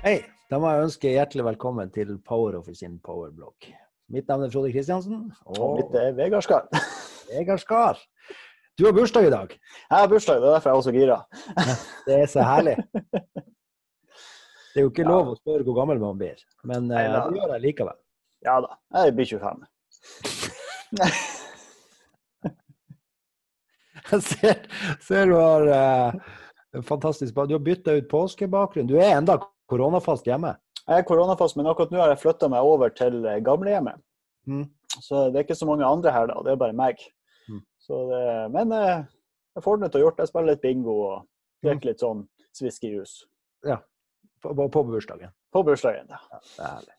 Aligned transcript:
Hei, 0.00 0.16
da 0.50 0.58
må 0.60 0.70
jeg 0.72 0.84
ønske 0.86 1.10
hjertelig 1.12 1.44
velkommen 1.50 1.90
til 1.94 2.14
Power 2.26 2.56
Office 2.58 2.80
sin 2.82 2.96
Powerblogg. 3.04 3.66
Mitt 4.10 4.28
navn 4.30 4.46
er 4.46 4.52
Frode 4.52 4.72
Kristiansen, 4.74 5.26
Og 5.46 5.58
og 5.62 5.76
mitt 5.78 5.94
er 6.00 6.14
Vegard 6.16 6.42
Skar. 6.46 6.64
Vegard 7.30 7.60
Skar. 7.62 8.00
Du 8.78 8.86
har 8.86 8.94
bursdag 8.96 9.26
i 9.28 9.32
dag. 9.34 9.52
Jeg 9.52 9.98
har 9.98 10.08
bursdag, 10.10 10.40
det 10.40 10.48
er 10.48 10.54
derfor 10.56 10.70
jeg 10.70 10.78
er 10.78 10.86
så 10.88 10.94
gira. 10.96 11.18
Det 12.06 12.14
er 12.16 12.26
så 12.32 12.46
herlig. 12.46 12.76
Det 14.70 14.80
er 14.80 14.86
jo 14.86 14.90
ikke 14.92 15.04
Ja. 15.04 15.18
å 15.20 15.36
spørre 15.36 15.66
hvor 15.66 15.76
gammel 15.82 16.00
man 16.00 16.18
blir, 16.18 16.40
men 16.64 16.88
Nei, 16.88 17.02
det 17.10 17.36
gjør 17.36 17.52
jeg 17.56 17.64
likevel. 17.66 17.98
Ja 18.46 18.56
da, 18.64 18.78
jeg 19.04 19.14
blir 19.18 19.28
25. 19.36 19.66
Jeg 24.10 24.22
ser, 24.30 24.64
ser 25.04 25.30
du 25.30 25.36
har 25.38 25.66
eh, 25.76 26.82
fantastisk 26.86 27.34
Du 27.34 27.54
har 27.54 27.62
bytta 27.64 27.94
ut 27.98 28.08
påskebakgrunn. 28.10 28.88
Du 28.90 28.96
er 28.98 29.16
enda 29.16 29.38
koronafast 29.70 30.26
hjemme. 30.26 30.56
Jeg 30.86 30.98
er 31.04 31.06
koronafast, 31.06 31.56
men 31.56 31.68
akkurat 31.70 31.92
nå 31.94 32.00
har 32.02 32.10
jeg 32.14 32.22
flytta 32.24 32.48
meg 32.50 32.66
over 32.66 32.90
til 32.90 33.20
eh, 33.24 33.40
gamlehjemmet. 33.46 34.00
Mm. 34.48 34.64
Så 35.00 35.28
det 35.30 35.38
er 35.38 35.44
ikke 35.46 35.58
så 35.58 35.68
mange 35.68 35.86
andre 35.86 36.10
her, 36.14 36.26
da. 36.32 36.40
Det 36.44 36.52
er 36.54 36.58
bare 36.62 36.74
meg. 36.76 37.02
Mm. 37.50 37.60
Så 37.78 38.00
det, 38.10 38.22
men 38.56 38.72
eh, 38.74 39.04
jeg 39.56 39.62
får 39.66 39.78
det 39.82 39.90
til 39.92 40.00
å 40.00 40.04
gjøre. 40.06 40.18
Jeg 40.24 40.32
spiller 40.32 40.52
litt 40.54 40.64
bingo 40.64 40.96
og 41.10 41.18
Mm. 41.60 41.66
drikker 41.74 41.90
litt 41.90 42.00
sånn 42.00 42.20
sviskerjus. 42.56 43.10
På, 44.40 44.54
på, 44.56 44.64
på 44.72 44.82
bursdagen. 44.88 45.28
På 45.52 45.60
bursdagen. 45.66 46.06
Ja. 46.08 46.38
Det 46.40 46.62
er 46.64 46.70
herlig. 46.70 46.94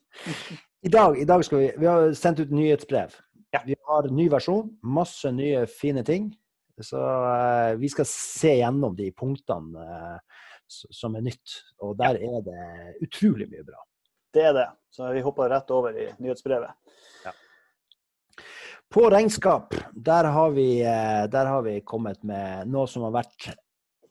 I 0.86 0.92
dag, 0.94 1.18
I 1.18 1.26
dag 1.26 1.42
skal 1.48 1.58
vi 1.64 1.70
Vi 1.82 1.88
har 1.90 2.12
sendt 2.14 2.44
ut 2.44 2.52
nyhetsbrev. 2.54 3.16
Ja. 3.56 3.64
Vi 3.66 3.74
har 3.88 4.06
ny 4.14 4.28
versjon. 4.30 4.70
Masse 4.86 5.32
nye, 5.34 5.64
fine 5.66 6.04
ting. 6.06 6.30
Så 6.80 7.02
eh, 7.02 7.76
vi 7.82 7.90
skal 7.92 8.08
se 8.08 8.56
gjennom 8.60 8.96
de 8.96 9.12
punktene 9.12 9.86
eh, 9.86 10.18
som 10.68 11.16
er 11.18 11.22
nytt. 11.26 11.58
Og 11.84 11.98
der 12.00 12.16
er 12.22 12.42
det 12.46 12.62
utrolig 13.06 13.50
mye 13.52 13.66
bra. 13.68 13.80
Det 14.32 14.44
er 14.48 14.54
det. 14.56 14.70
Så 14.92 15.12
vi 15.12 15.22
hopper 15.26 15.50
rett 15.52 15.72
over 15.76 15.98
i 15.98 16.08
nyhetsbrevet. 16.24 16.72
På 18.92 19.10
regnskap, 19.10 19.76
der 19.96 20.24
har 20.36 20.50
vi, 20.52 20.82
eh, 20.84 21.24
der 21.32 21.46
har 21.46 21.62
vi 21.64 21.82
kommet 21.82 22.24
med 22.28 22.68
noe 22.68 22.88
som 22.92 23.04
har 23.08 23.14
vært 23.22 23.56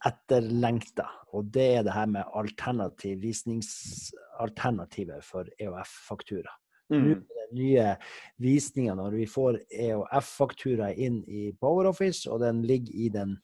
etterlengta. 0.08 1.04
Og 1.36 1.44
det 1.52 1.76
er 1.76 1.82
det 1.84 1.92
her 1.92 2.08
med 2.08 2.24
alternativ 2.32 3.20
visningsalternativet 3.20 5.24
for 5.24 5.44
EOF-faktura. 5.60 6.59
Mm. 6.90 7.08
det 7.22 7.48
nye 7.54 7.88
visninger 8.42 8.96
når 8.98 9.18
vi 9.18 9.26
får 9.30 9.60
EOF-faktura 9.70 10.92
inn 10.94 11.20
i 11.26 11.50
PowerOffice, 11.54 12.30
og 12.30 12.42
den 12.42 12.64
ligger 12.66 12.94
i 13.06 13.10
den 13.14 13.36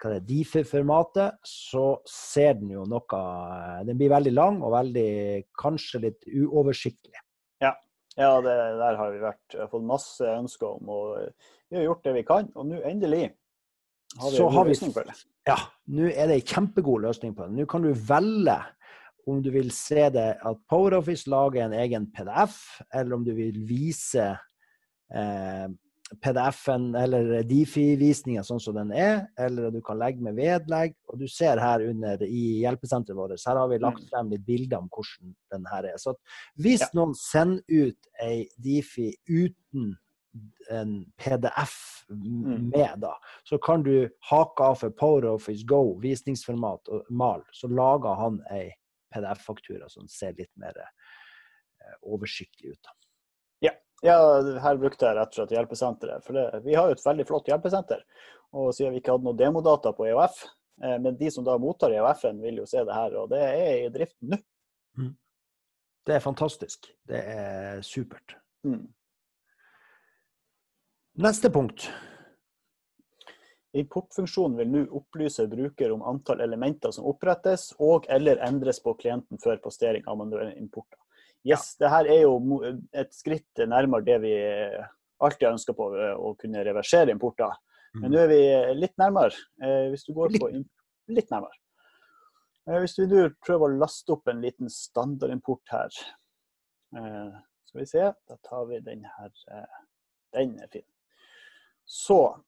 hva 0.00 0.14
er, 0.14 0.22
DIFE-formatet, 0.24 1.40
så 1.44 2.00
ser 2.08 2.54
den 2.60 2.70
jo 2.72 2.84
noe 2.88 3.20
Den 3.88 3.98
blir 3.98 4.12
veldig 4.12 4.32
lang 4.32 4.60
og 4.62 4.72
veldig 4.76 5.10
kanskje 5.60 6.04
litt 6.04 6.28
uoversiktlig. 6.28 7.20
Ja, 8.18 8.40
det 8.42 8.54
der 8.80 8.98
har 8.98 9.12
vi 9.14 9.22
vært. 9.22 9.54
Har 9.54 9.70
fått 9.70 9.86
masse 9.86 10.26
ønsker 10.26 10.74
om, 10.74 10.90
og 10.90 11.20
eh, 11.20 11.52
vi 11.70 11.78
har 11.78 11.86
gjort 11.86 12.08
det 12.08 12.16
vi 12.18 12.24
kan. 12.26 12.50
Og 12.58 12.66
nå 12.68 12.80
endelig 12.86 13.28
har 14.18 14.32
vi 14.32 14.36
Så 14.36 14.48
en 14.50 14.68
løsning 14.68 14.94
for 14.96 15.06
det. 15.06 15.16
Ja, 15.48 15.56
nå 15.94 16.10
er 16.10 16.30
det 16.30 16.40
en 16.40 16.50
kjempegod 16.52 17.06
løsning 17.06 17.36
på 17.36 17.46
det. 17.46 17.54
Nå 17.60 17.68
kan 17.70 17.86
du 17.86 17.92
velge 17.94 18.58
om 19.26 19.42
du 19.42 19.50
vil 19.54 19.70
se 19.74 20.08
det 20.14 20.30
at 20.46 20.62
PowerOffice 20.70 21.28
lager 21.30 21.64
en 21.64 21.72
egen 21.76 22.06
PDF, 22.14 22.80
eller 22.94 23.14
om 23.14 23.24
du 23.24 23.32
vil 23.36 23.58
vise 23.68 24.26
eh, 25.14 25.68
PDF-en 26.20 26.88
eller 26.98 27.42
Difi-visninga 27.46 28.42
sånn 28.42 28.58
som 28.62 28.74
den 28.74 28.90
er, 28.96 29.28
eller 29.38 29.70
du 29.70 29.78
kan 29.86 29.98
legge 30.00 30.24
med 30.26 30.34
vedlegg. 30.40 30.96
Og 31.12 31.20
du 31.20 31.28
ser 31.30 31.60
her 31.62 31.84
under 31.86 32.22
i 32.26 32.60
hjelpesenteret 32.64 33.14
vårt, 33.18 33.36
her 33.46 33.60
har 33.60 33.68
vi 33.70 33.78
lagt 33.78 34.08
frem 34.10 34.32
litt 34.32 34.42
bilder 34.46 34.82
om 34.82 34.88
hvordan 34.90 35.34
den 35.54 35.68
her 35.70 35.84
er. 35.92 35.98
Så 36.02 36.16
hvis 36.58 36.80
Ja. 36.80 36.88
noen 36.94 37.14
sender 37.14 37.62
ut 37.68 38.10
ei 38.20 38.48
Difi 38.58 39.12
uten 39.28 39.96
en 40.70 41.12
PDF 41.18 42.00
Mm. 42.10 42.70
med, 42.70 42.98
da, 43.00 43.14
så 43.44 43.56
kan 43.62 43.82
du 43.84 44.08
hake 44.30 44.60
av 44.64 44.74
for 44.78 44.90
PowerOffice 44.90 45.64
Go, 45.64 45.94
visningsformat 46.02 46.88
og 46.88 47.04
mal, 47.10 47.42
så 47.52 47.68
lager 47.70 48.14
han 48.18 48.40
ei 48.50 48.72
PDF-faktura 49.14 49.90
som 49.92 50.08
ser 50.10 50.36
litt 50.38 50.52
mer 50.60 50.76
eh, 50.80 51.96
oversiktlig 52.02 52.74
ut. 52.74 52.82
da. 52.82 52.96
Ja, 54.02 54.16
her 54.64 54.78
brukte 54.80 55.04
jeg 55.04 55.16
rett 55.18 55.34
og 55.34 55.36
slett 55.36 55.50
hjelpesenteret. 55.52 56.24
For 56.24 56.36
det, 56.36 56.62
vi 56.64 56.76
har 56.76 56.88
jo 56.88 56.96
et 56.96 57.04
veldig 57.04 57.26
flott 57.28 57.50
hjelpesenter. 57.50 58.00
Og 58.56 58.72
siden 58.74 58.94
vi 58.94 59.02
ikke 59.02 59.12
hadde 59.12 59.28
noe 59.28 59.36
demodata 59.36 59.92
på 59.96 60.06
EOF, 60.08 60.38
eh, 60.82 60.96
men 61.04 61.18
de 61.20 61.28
som 61.32 61.44
da 61.46 61.58
mottar 61.60 61.92
EOF-en, 61.94 62.40
vil 62.40 62.62
jo 62.62 62.68
se 62.68 62.84
det 62.86 62.96
her. 62.96 63.18
Og 63.20 63.28
det 63.32 63.42
er 63.44 63.74
i 63.84 63.90
drift 63.92 64.16
nå. 64.24 64.40
Det 66.08 66.16
er 66.16 66.24
fantastisk. 66.24 66.88
Det 67.06 67.20
er 67.20 67.84
supert. 67.84 68.38
Mm. 68.64 68.88
Neste 71.20 71.50
punkt. 71.52 71.90
Importfunksjonen 73.72 74.56
vil 74.58 74.70
nå 74.72 74.80
opplyse 74.98 75.44
bruker 75.50 75.92
om 75.94 76.02
antall 76.02 76.40
elementer 76.42 76.90
som 76.92 77.06
opprettes 77.06 77.68
og 77.78 78.06
eller 78.10 78.40
endres 78.42 78.80
på 78.82 78.96
klienten 78.98 79.38
før 79.42 79.60
postering 79.62 80.02
av 80.10 80.18
manuelle 80.18 80.56
importer. 80.58 80.98
Yes, 81.46 81.76
det 81.80 81.88
her 81.88 82.08
er 82.10 82.22
jo 82.24 82.58
et 82.92 83.14
skritt 83.14 83.62
nærmere 83.70 84.04
det 84.04 84.18
vi 84.24 84.32
alltid 85.22 85.46
har 85.46 85.54
ønska 85.54 85.72
på, 85.76 85.86
eh, 85.96 86.16
å 86.18 86.34
kunne 86.36 86.64
reversere 86.66 87.10
importer. 87.14 87.54
Men 87.94 88.10
nå 88.12 88.18
er 88.18 88.28
vi 88.28 88.40
litt 88.80 88.96
nærmere. 88.98 89.34
Eh, 89.62 89.88
Hvis 89.90 90.04
du 90.06 90.12
går 90.14 90.30
på 90.38 90.50
litt 91.08 91.30
nærmere. 91.30 91.56
Eh, 92.68 92.78
Hvis 92.80 92.98
vi 92.98 93.06
nå 93.06 93.28
prøver 93.44 93.66
å 93.70 93.78
laste 93.80 94.10
opp 94.12 94.28
en 94.28 94.40
liten 94.42 94.68
standardimport 94.70 95.68
her. 95.70 95.88
Eh, 96.96 97.30
Skal 97.66 97.80
vi 97.80 97.86
se, 97.86 98.12
da 98.28 98.36
tar 98.42 98.66
vi 98.66 98.80
den 98.80 99.04
her. 99.04 99.30
eh, 99.50 99.80
Den 100.32 100.58
er 100.60 100.68
fin. 100.68 100.82
Så 101.86 102.42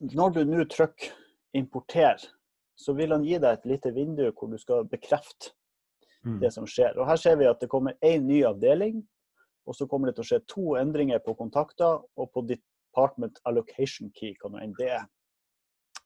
når 0.00 0.34
du 0.34 0.44
nå 0.44 0.64
trykker 0.64 1.12
'importer', 1.54 2.26
så 2.76 2.92
vil 2.96 3.10
han 3.12 3.24
gi 3.24 3.38
deg 3.38 3.52
et 3.52 3.66
lite 3.66 3.94
vindu 3.94 4.30
hvor 4.32 4.50
du 4.50 4.58
skal 4.58 4.84
bekrefte 4.84 5.52
Mm. 6.26 6.40
det 6.40 6.52
som 6.52 6.66
skjer. 6.66 6.96
Og 6.98 7.06
Her 7.06 7.16
ser 7.16 7.36
vi 7.36 7.46
at 7.46 7.60
det 7.60 7.68
kommer 7.70 7.94
én 8.02 8.26
ny 8.26 8.42
avdeling, 8.44 9.06
og 9.66 9.74
så 9.74 9.86
kommer 9.88 10.06
det 10.10 10.16
til 10.16 10.24
å 10.24 10.26
skje 10.26 10.46
to 10.50 10.74
endringer 10.80 11.20
på 11.22 11.36
kontakter 11.38 12.02
og 12.16 12.32
på 12.32 12.42
Department 12.46 13.38
Allocation 13.46 14.10
Key, 14.10 14.34
hva 14.40 14.50
nå 14.50 14.58
enn 14.62 14.74
det 14.78 14.90
er. 14.90 15.04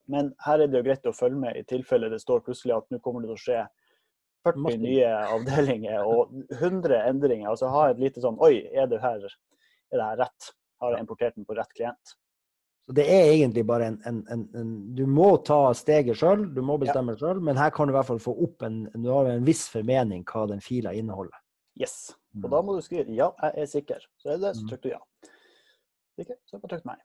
Men 0.08 0.34
her 0.44 0.60
er 0.60 0.66
det 0.66 0.76
jo 0.80 0.84
greit 0.84 1.06
å 1.06 1.16
følge 1.16 1.40
med 1.40 1.56
i 1.56 1.62
tilfelle 1.62 2.10
det 2.10 2.20
står 2.20 2.42
plutselig 2.44 2.76
at 2.76 2.90
nå 2.90 2.98
kommer 3.00 3.22
det 3.22 3.30
til 3.30 3.38
å 3.38 3.44
skje 3.46 3.68
40 4.44 4.62
Martin. 4.64 4.82
nye 4.82 5.10
avdelinger 5.36 6.04
og 6.04 6.32
100 6.52 7.00
endringer. 7.08 7.48
Altså 7.48 7.68
ha 7.70 7.90
et 7.90 7.98
lite 7.98 8.20
sånn 8.20 8.38
Oi, 8.40 8.66
er 8.74 8.86
det 8.86 9.00
her, 9.00 9.24
er 9.92 9.96
det 9.96 10.04
her 10.04 10.16
rett? 10.16 10.52
Har 10.80 10.92
jeg 10.92 11.00
importert 11.00 11.34
den 11.36 11.44
på 11.44 11.56
rett 11.56 11.72
klient? 11.76 12.16
Så 12.86 12.94
det 12.96 13.04
er 13.12 13.28
egentlig 13.32 13.66
bare 13.66 13.86
en, 13.86 13.98
en, 14.06 14.22
en, 14.32 14.48
en 14.56 14.70
Du 14.96 15.04
må 15.06 15.36
ta 15.46 15.72
steget 15.74 16.16
sjøl, 16.18 16.46
du 16.54 16.62
må 16.62 16.78
bestemme 16.80 17.14
sjøl, 17.18 17.40
men 17.40 17.56
her 17.56 17.70
kan 17.70 17.86
du 17.86 17.92
i 17.92 17.96
hvert 17.98 18.06
fall 18.08 18.18
få 18.18 18.32
opp 18.46 18.62
en, 18.66 18.84
du 18.94 19.10
har 19.12 19.26
en 19.30 19.44
viss 19.46 19.68
formening 19.70 20.24
hva 20.24 20.46
den 20.50 20.60
fila 20.64 20.92
inneholder. 20.96 21.36
Yes. 21.80 22.14
Og 22.42 22.50
da 22.50 22.60
må 22.62 22.74
du 22.76 22.80
skrive 22.82 23.10
'ja, 23.14 23.30
jeg 23.42 23.52
er 23.56 23.66
sikker'. 23.66 24.06
Så 24.18 24.28
er 24.28 24.32
det 24.38 24.40
det, 24.42 24.56
så 24.56 24.62
Mm. 24.62 24.68
trykker 24.68 24.82
du 24.82 24.88
'ja'. 24.90 25.30
Sikker? 26.18 26.34
Så 26.46 26.58
bare 26.58 26.68
trykt 26.68 26.86
'nei'. 26.86 27.02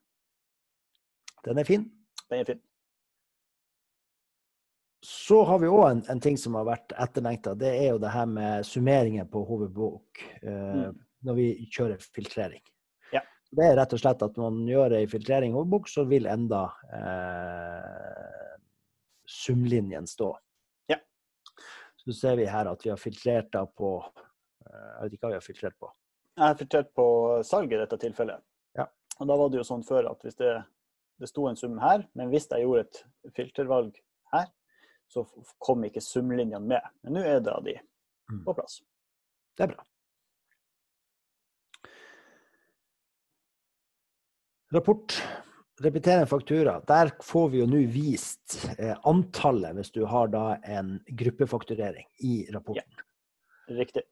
Den 1.46 1.58
er 1.58 1.64
fin. 1.64 1.92
Den 2.30 2.40
er 2.40 2.44
fin. 2.46 2.62
Så 5.04 5.44
har 5.46 5.60
vi 5.60 5.68
òg 5.68 5.92
en, 5.92 6.04
en 6.10 6.20
ting 6.20 6.38
som 6.38 6.56
har 6.58 6.66
vært 6.66 6.94
etterlengta. 6.98 7.54
Det 7.58 7.68
er 7.76 7.92
jo 7.94 7.98
det 8.02 8.10
her 8.12 8.26
med 8.26 8.66
summeringer 8.66 9.26
på 9.30 9.44
hovedbok 9.46 10.22
eh, 10.42 10.90
Mm. 10.90 11.00
når 11.24 11.34
vi 11.36 11.70
kjører 11.72 12.02
filtrering. 12.02 12.62
Det 13.56 13.64
er 13.64 13.78
rett 13.80 13.94
og 13.96 14.02
slett 14.02 14.24
at 14.26 14.38
man 14.42 14.58
gjør 14.68 14.98
ei 14.98 15.06
filtrering 15.08 15.54
over 15.54 15.64
hovedbok, 15.64 15.88
så 15.88 16.04
vil 16.10 16.26
enda 16.28 16.66
eh, 16.92 18.56
sumlinjen 19.32 20.08
stå. 20.08 20.34
Ja. 20.92 20.98
Så 22.02 22.14
ser 22.18 22.36
vi 22.40 22.50
her 22.52 22.68
at 22.72 22.84
vi 22.86 22.92
har 22.92 23.00
filtrert 23.00 23.52
da 23.56 23.64
på 23.66 23.94
eh, 24.04 24.90
Jeg 24.98 25.06
vet 25.06 25.16
ikke 25.16 25.28
hva 25.28 25.34
vi 25.36 25.40
har 25.40 25.46
filtrert 25.46 25.78
på. 25.80 25.92
Jeg 26.36 26.46
har 26.50 26.60
filtrert 26.60 26.92
på 26.98 27.08
salg 27.48 27.72
i 27.72 27.80
dette 27.80 28.00
tilfellet. 28.02 28.44
Ja. 28.76 28.90
Og 29.22 29.30
da 29.32 29.40
var 29.40 29.52
det 29.54 29.62
jo 29.62 29.68
sånn 29.72 29.86
før 29.88 30.12
at 30.12 30.26
hvis 30.28 30.36
det, 30.42 30.52
det 31.24 31.32
sto 31.32 31.48
en 31.48 31.56
sum 31.60 31.80
her, 31.80 32.04
men 32.14 32.34
hvis 32.34 32.50
jeg 32.52 32.66
gjorde 32.66 32.90
et 32.90 33.04
filtervalg 33.38 33.96
her, 34.36 34.52
så 35.08 35.24
kom 35.64 35.86
ikke 35.88 36.04
sumlinjene 36.04 36.66
med. 36.66 36.92
Men 37.06 37.16
nå 37.16 37.24
er 37.24 37.40
da 37.46 37.60
de 37.64 37.80
Mm. 38.26 38.40
på 38.42 38.56
plass. 38.58 38.80
Det 39.54 39.64
er 39.64 39.68
bra. 39.76 39.84
Rapport. 44.76 45.16
Repeterende 45.82 46.28
faktura. 46.28 46.78
Der 46.88 47.12
får 47.24 47.50
vi 47.52 47.60
jo 47.62 47.66
nå 47.68 47.82
vist 47.92 48.58
eh, 48.78 48.96
antallet 49.08 49.76
hvis 49.76 49.92
du 49.96 50.02
har 50.08 50.30
da 50.32 50.44
en 50.64 50.98
gruppefakturering 51.20 52.06
i 52.24 52.36
rapporten. 52.56 53.02
Riktig. 53.72 54.04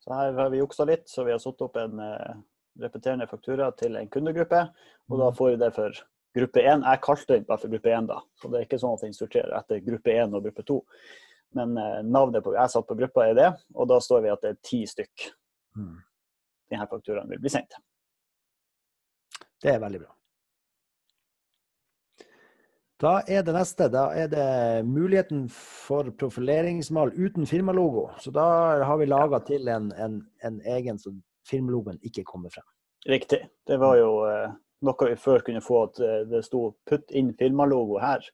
Så 0.00 0.14
her 0.16 0.32
har 0.38 0.48
vi 0.52 0.60
juksa 0.62 0.86
litt, 0.88 1.08
så 1.12 1.24
vi 1.26 1.34
har 1.34 1.42
satt 1.42 1.60
opp 1.66 1.76
en 1.76 2.00
eh, 2.00 2.38
repeterende 2.80 3.26
faktura 3.28 3.68
til 3.76 3.96
en 4.00 4.08
kundegruppe. 4.08 4.62
Og 5.10 5.18
Mm. 5.18 5.20
da 5.24 5.30
får 5.36 5.50
vi 5.50 5.56
det 5.64 5.70
for 5.76 6.00
gruppe 6.36 6.62
1. 6.62 6.84
Jeg 6.86 7.00
kalte 7.04 7.34
den 7.34 7.44
bare 7.48 7.58
for 7.58 7.68
gruppe 7.68 7.90
1, 7.92 8.06
da. 8.08 8.20
Så 8.40 8.48
det 8.50 8.60
er 8.60 8.64
ikke 8.68 8.80
sånn 8.80 8.94
at 8.96 9.04
den 9.04 9.12
sorterer 9.16 9.56
etter 9.58 9.84
gruppe 9.84 10.14
1 10.14 10.34
og 10.38 10.44
gruppe 10.46 10.64
2. 10.72 10.78
Men 11.58 11.76
eh, 11.76 12.00
navnet 12.06 12.44
på, 12.44 12.54
jeg 12.56 12.70
satt 12.72 12.86
på 12.88 12.96
gruppa 12.96 13.28
er 13.28 13.34
det, 13.34 13.50
og 13.74 13.88
da 13.92 13.98
står 14.00 14.22
vi 14.24 14.32
at 14.32 14.40
det 14.40 14.54
er 14.54 14.60
ti 14.62 14.84
stykk 14.86 15.32
Mm. 15.76 15.98
denne 16.70 16.86
fakturaen 16.88 17.28
vil 17.28 17.38
bli 17.38 17.50
sendt. 17.52 17.76
Det 19.60 19.74
er 19.74 19.82
veldig 19.82 20.00
bra. 20.00 20.14
Da 23.00 23.12
er 23.28 23.44
det 23.44 23.54
neste. 23.56 23.88
Da 23.92 24.10
er 24.12 24.28
det 24.28 24.46
muligheten 24.84 25.46
for 25.52 26.10
profileringsmal 26.20 27.14
uten 27.16 27.46
firmalogo. 27.48 28.10
Så 28.20 28.32
da 28.32 28.44
har 28.84 28.98
vi 29.00 29.08
laga 29.08 29.40
til 29.44 29.68
en, 29.72 29.88
en, 29.92 30.18
en 30.44 30.58
egen 30.76 31.00
så 31.00 31.12
firmalogoen 31.48 32.00
ikke 32.04 32.26
kommer 32.28 32.52
frem. 32.52 32.66
Riktig. 33.08 33.40
Det 33.66 33.78
var 33.80 33.96
jo 33.96 34.10
eh, 34.28 34.50
noe 34.84 35.08
vi 35.08 35.16
før 35.16 35.44
kunne 35.46 35.62
få 35.64 35.84
at 35.86 36.00
eh, 36.04 36.18
det 36.28 36.42
sto 36.44 36.74
'putt 36.84 37.14
inn 37.16 37.32
firmalogo' 37.36 38.00
her. 38.02 38.26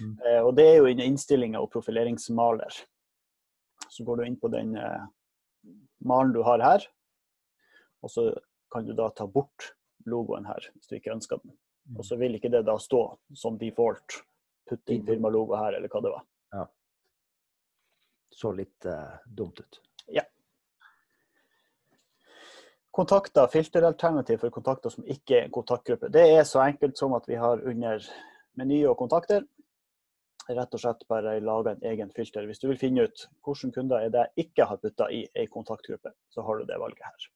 Mm. 0.00 0.16
Eh, 0.18 0.40
og 0.40 0.56
det 0.58 0.66
er 0.66 0.80
jo 0.80 0.88
innen 0.90 1.12
innstillinga 1.12 1.62
og 1.62 1.70
profileringsmaler. 1.70 2.80
Så 3.86 4.04
går 4.04 4.18
du 4.18 4.24
inn 4.26 4.40
på 4.40 4.50
den 4.50 4.74
eh, 4.78 5.06
malen 6.02 6.34
du 6.34 6.42
har 6.42 6.62
her, 6.62 6.88
og 8.02 8.10
så 8.10 8.32
kan 8.72 8.86
du 8.86 8.96
da 8.98 9.12
ta 9.14 9.28
bort 9.30 9.74
logoen 10.10 10.46
her 10.48 10.70
hvis 10.74 10.90
du 10.90 10.96
ikke 10.98 11.14
ønsker 11.14 11.40
den. 11.42 11.54
Og 11.98 12.06
så 12.06 12.16
vil 12.20 12.36
ikke 12.38 12.50
det 12.52 12.64
da 12.66 12.76
stå 12.78 13.02
som 13.36 13.58
default. 13.58 14.22
Putt 14.70 14.92
inn 14.94 15.02
firmalogo 15.06 15.56
her, 15.58 15.74
eller 15.74 15.90
hva 15.90 16.00
det 16.04 16.12
var. 16.12 16.26
Så 18.32 18.52
litt 18.54 18.86
uh, 18.86 19.18
dumt 19.26 19.58
ut. 19.60 19.80
Kontakter, 22.92 23.46
filteralternativ 23.48 24.42
for 24.44 24.52
kontakter 24.52 24.92
som 24.92 25.06
ikke 25.08 25.38
er 25.38 25.46
en 25.46 25.52
kontaktgruppe. 25.54 26.10
Det 26.12 26.22
er 26.28 26.44
så 26.44 26.60
enkelt 26.66 26.98
som 27.00 27.14
at 27.16 27.24
vi 27.28 27.38
har 27.40 27.62
under 27.68 28.04
meny 28.60 28.82
og 28.84 28.98
kontakter 29.00 29.46
rett 30.50 30.74
og 30.74 30.82
slett 30.82 31.06
bare 31.08 31.38
laga 31.40 31.72
en 31.72 31.86
egen 31.88 32.10
filter. 32.12 32.44
Hvis 32.46 32.60
du 32.60 32.68
vil 32.68 32.80
finne 32.80 33.06
ut 33.06 33.24
hvilke 33.46 33.70
kunder 33.78 34.04
er 34.04 34.12
det 34.12 34.26
jeg 34.26 34.46
ikke 34.46 34.66
har 34.68 34.80
putta 34.82 35.08
i 35.08 35.22
ei 35.32 35.46
kontaktgruppe, 35.48 36.12
så 36.28 36.44
har 36.44 36.60
du 36.60 36.68
det 36.68 36.78
valget 36.82 37.06
her. 37.06 37.30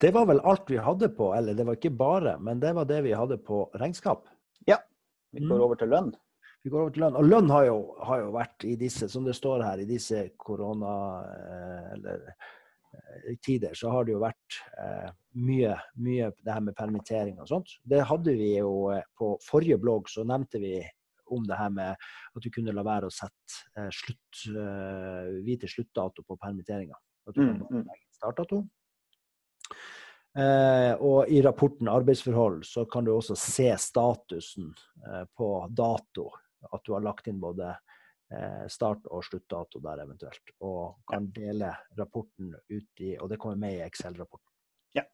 Det 0.00 0.12
var 0.14 0.26
vel 0.30 0.40
alt 0.46 0.70
vi 0.70 0.78
hadde 0.78 1.08
på, 1.16 1.32
eller 1.34 1.54
det 1.58 1.64
var 1.66 1.74
ikke 1.78 1.90
bare, 1.98 2.36
men 2.38 2.60
det 2.62 2.70
var 2.76 2.84
det 2.86 3.00
vi 3.02 3.12
hadde 3.18 3.38
på 3.42 3.64
regnskap. 3.74 4.28
Ja. 4.66 4.76
Vi 5.32 5.40
går 5.40 5.56
Mm. 5.58 5.62
over 5.64 5.76
til 5.76 5.88
lønn. 5.88 6.12
Vi 6.64 6.70
går 6.70 6.80
over 6.82 6.90
til 6.94 7.02
lønn. 7.02 7.16
Og 7.16 7.24
lønn 7.24 7.50
har 7.50 7.64
jo, 7.66 7.94
har 8.04 8.20
jo 8.20 8.30
vært 8.32 8.64
i 8.64 8.76
disse, 8.76 9.08
som 9.08 9.24
det 9.24 9.34
står 9.34 9.62
her, 9.64 9.78
i 9.80 9.84
disse 9.84 10.30
korona- 10.38 11.24
eh, 11.26 11.92
eller 11.94 12.22
eh, 12.94 13.36
tider, 13.42 13.74
så 13.74 13.90
har 13.90 14.04
det 14.04 14.12
jo 14.12 14.20
vært 14.20 14.60
eh, 14.78 15.10
mye, 15.34 15.74
mye 15.96 16.30
det 16.44 16.52
her 16.54 16.60
med 16.60 16.74
permittering 16.76 17.38
og 17.40 17.48
sånt. 17.48 17.68
Det 17.84 18.00
hadde 18.06 18.36
vi 18.38 18.56
jo 18.58 18.90
eh, 18.90 19.02
på 19.18 19.36
forrige 19.42 19.78
blogg, 19.78 20.08
så 20.08 20.24
nevnte 20.24 20.58
vi 20.60 20.78
om 21.30 21.44
det 21.44 21.58
her 21.58 21.68
med 21.70 21.90
at 22.36 22.42
du 22.42 22.48
kunne 22.50 22.72
la 22.72 22.82
være 22.82 23.06
å 23.10 23.12
sette 23.12 23.66
eh, 23.76 23.90
slutt, 23.90 24.46
eh, 24.54 25.42
vite 25.44 25.68
sluttdato 25.68 26.22
på 26.24 26.38
permitteringa. 26.38 26.94
At 27.28 27.34
du 27.34 27.42
Mm, 27.42 27.58
kan 27.58 27.76
mm. 27.76 27.84
legge 27.84 28.06
startdato. 28.16 28.62
Eh, 30.38 30.92
og 31.02 31.28
i 31.28 31.40
rapporten 31.42 31.88
arbeidsforhold 31.90 32.62
så 32.66 32.84
kan 32.90 33.06
du 33.06 33.14
også 33.14 33.34
se 33.38 33.72
statusen 33.80 34.70
eh, 35.06 35.24
på 35.34 35.50
dato. 35.70 36.28
At 36.70 36.84
du 36.84 36.92
har 36.94 37.02
lagt 37.02 37.26
inn 37.30 37.40
både 37.42 37.72
eh, 37.72 38.66
start- 38.70 39.08
og 39.10 39.24
sluttdato 39.26 39.80
der 39.82 40.04
eventuelt. 40.04 40.54
Og 40.62 41.00
kan 41.10 41.30
dele 41.34 41.72
rapporten 41.98 42.52
ut 42.54 43.02
i 43.02 43.16
Og 43.18 43.30
det 43.30 43.40
kommer 43.40 43.58
med 43.58 43.78
i 43.78 43.82
Excel-rapporten. 43.86 44.46
Ja. 44.94 45.06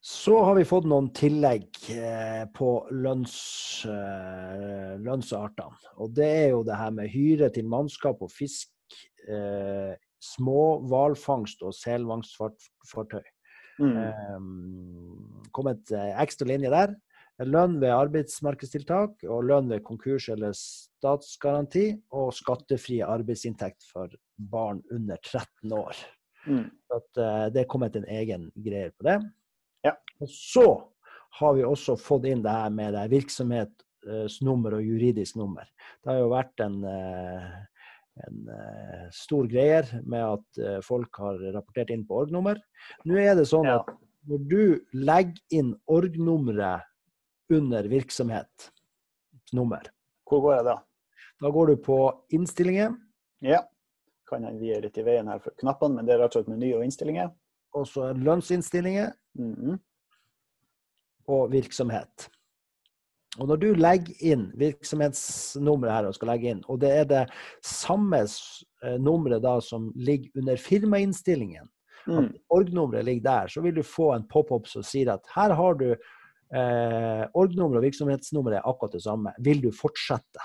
Så 0.00 0.36
har 0.44 0.58
vi 0.58 0.68
fått 0.68 0.88
noen 0.90 1.12
tillegg 1.16 1.70
eh, 1.94 2.44
på 2.52 2.70
lønns, 2.90 3.38
eh, 3.88 4.96
lønnsartene. 5.00 5.94
Og 6.02 6.12
det 6.16 6.32
er 6.44 6.48
jo 6.52 6.64
det 6.68 6.80
her 6.82 6.92
med 7.00 7.12
hyre 7.14 7.48
til 7.54 7.70
mannskap 7.70 8.20
og 8.22 8.34
fisk, 8.34 8.72
eh, 10.26 10.36
små 10.36 10.82
hvalfangst 10.90 11.62
og 11.62 11.74
selfangstfartøy. 11.76 13.24
Mm. 13.78 13.96
Eh, 14.00 15.50
kom 15.52 15.70
et 15.72 15.92
eh, 15.92 16.14
ekstra 16.22 16.48
linje 16.48 16.72
der. 16.72 16.96
Lønn 17.44 17.76
ved 17.82 17.92
arbeidsmarkedstiltak 17.92 19.26
og 19.28 19.44
lønn 19.44 19.68
ved 19.68 19.82
konkurs 19.84 20.30
eller 20.32 20.54
statsgaranti. 20.56 21.90
Og 22.16 22.32
skattefri 22.36 23.02
arbeidsinntekt 23.04 23.84
for 23.92 24.12
barn 24.36 24.82
under 24.92 25.20
13 25.22 25.72
år. 25.76 25.96
Mm. 26.46 26.68
At, 26.94 27.10
eh, 27.20 27.46
det 27.52 27.64
er 27.64 27.70
kommet 27.70 27.96
en 27.96 28.08
egen 28.08 28.50
greie 28.54 28.92
på 28.96 29.08
det. 29.08 29.20
Ja. 29.84 29.96
Og 30.20 30.30
så 30.32 30.66
har 31.40 31.56
vi 31.56 31.66
også 31.66 31.98
fått 32.00 32.26
inn 32.30 32.44
det 32.44 32.52
her 32.54 32.70
med 32.72 32.94
det 32.96 33.08
virksomhetsnummer 33.12 34.78
og 34.78 34.86
juridisk 34.86 35.36
nummer. 35.36 35.66
Det 36.00 36.12
har 36.12 36.22
jo 36.22 36.30
vært 36.32 36.64
en, 36.64 36.78
eh, 36.84 37.50
en 38.24 38.48
uh, 38.48 39.06
stor 39.12 39.46
greier 39.50 39.88
med 40.08 40.22
at 40.24 40.60
uh, 40.62 40.80
folk 40.82 41.18
har 41.20 41.38
rapportert 41.52 41.90
inn 41.92 42.06
på 42.08 42.16
org-nummer. 42.22 42.56
Nå 43.04 43.18
er 43.20 43.34
det 43.36 43.44
sånn 43.50 43.66
Ja. 43.68 43.78
at 43.82 43.90
når 44.26 44.48
du 44.48 44.80
legger 44.94 45.40
inn 45.50 45.74
org-nummeret 45.86 46.82
under 47.52 47.82
virksomhet, 47.88 48.70
nummer, 49.52 49.82
Hvor 50.26 50.40
går 50.42 50.56
jeg 50.56 50.64
da? 50.64 50.76
da 51.40 51.50
går 51.50 51.66
du 51.66 51.76
på 51.76 51.98
innstillinger, 52.32 52.96
Ja. 53.42 53.60
Kan 54.26 54.42
jeg 54.42 54.58
vie 54.58 54.80
litt 54.80 54.96
i 54.98 55.02
veien 55.06 55.28
her 55.28 55.38
for 55.38 55.52
knappene, 55.60 55.94
men 55.96 56.06
det 56.06 56.14
er 56.14 56.18
rett 56.24 56.34
og 56.34 56.44
slett 56.44 56.48
meny 56.58 56.72
og 56.74 56.82
innstillinger. 56.82 57.30
og 57.76 57.84
så 57.86 58.12
lønnsinnstillinger, 58.16 59.12
Mhm. 59.38 59.78
og 61.28 61.50
virksomhet. 61.52 62.28
Og 63.40 63.48
når 63.50 63.60
du 63.62 63.68
legger 63.76 64.26
inn 64.32 64.46
virksomhetsnummeret 64.58 65.92
her 65.92 66.08
og 66.08 66.16
skal 66.16 66.30
legge 66.32 66.52
inn, 66.54 66.62
og 66.72 66.80
det 66.82 66.92
er 67.02 67.08
det 67.10 67.24
samme 67.64 68.22
eh, 68.24 68.96
nummeret 69.00 69.44
da 69.44 69.58
som 69.64 69.90
ligger 69.96 70.42
under 70.42 70.60
firmainnstillingen, 70.60 71.68
Mm. 72.06 72.28
org-nummeret 72.54 73.04
ligger 73.04 73.22
der, 73.22 73.48
så 73.50 73.60
vil 73.60 73.74
du 73.74 73.82
få 73.82 74.12
en 74.14 74.26
pop-up 74.30 74.68
som 74.70 74.84
sier 74.86 75.08
at 75.10 75.24
her 75.34 75.50
har 75.58 75.74
du 75.74 75.88
eh, 75.90 77.24
org-nummer 77.34 77.80
og 77.80 77.82
virksomhetsnummeret 77.82 78.60
er 78.60 78.68
akkurat 78.70 78.94
det 78.94 79.02
samme. 79.02 79.32
Vil 79.42 79.58
du 79.64 79.72
fortsette? 79.74 80.44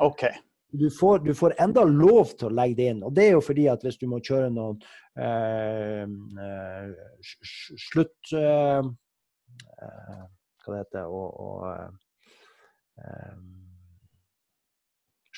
OK. 0.00 0.24
Du 0.72 0.86
får, 0.88 1.18
du 1.18 1.34
får 1.36 1.52
enda 1.60 1.84
lov 1.84 2.32
til 2.40 2.48
å 2.48 2.54
legge 2.56 2.78
det 2.78 2.86
inn. 2.94 3.02
Og 3.04 3.12
det 3.12 3.26
er 3.26 3.34
jo 3.34 3.42
fordi 3.44 3.66
at 3.68 3.84
hvis 3.84 4.00
du 4.00 4.06
må 4.08 4.22
kjøre 4.24 4.48
noen 4.54 4.78
eh, 5.20 6.06
eh, 6.46 7.28
slutt 7.90 8.32
eh, 8.38 8.80
eh, 8.80 10.22
Hva 10.64 10.72
det 10.72 10.80
heter 10.86 11.12
og, 11.12 11.28
og 11.44 11.60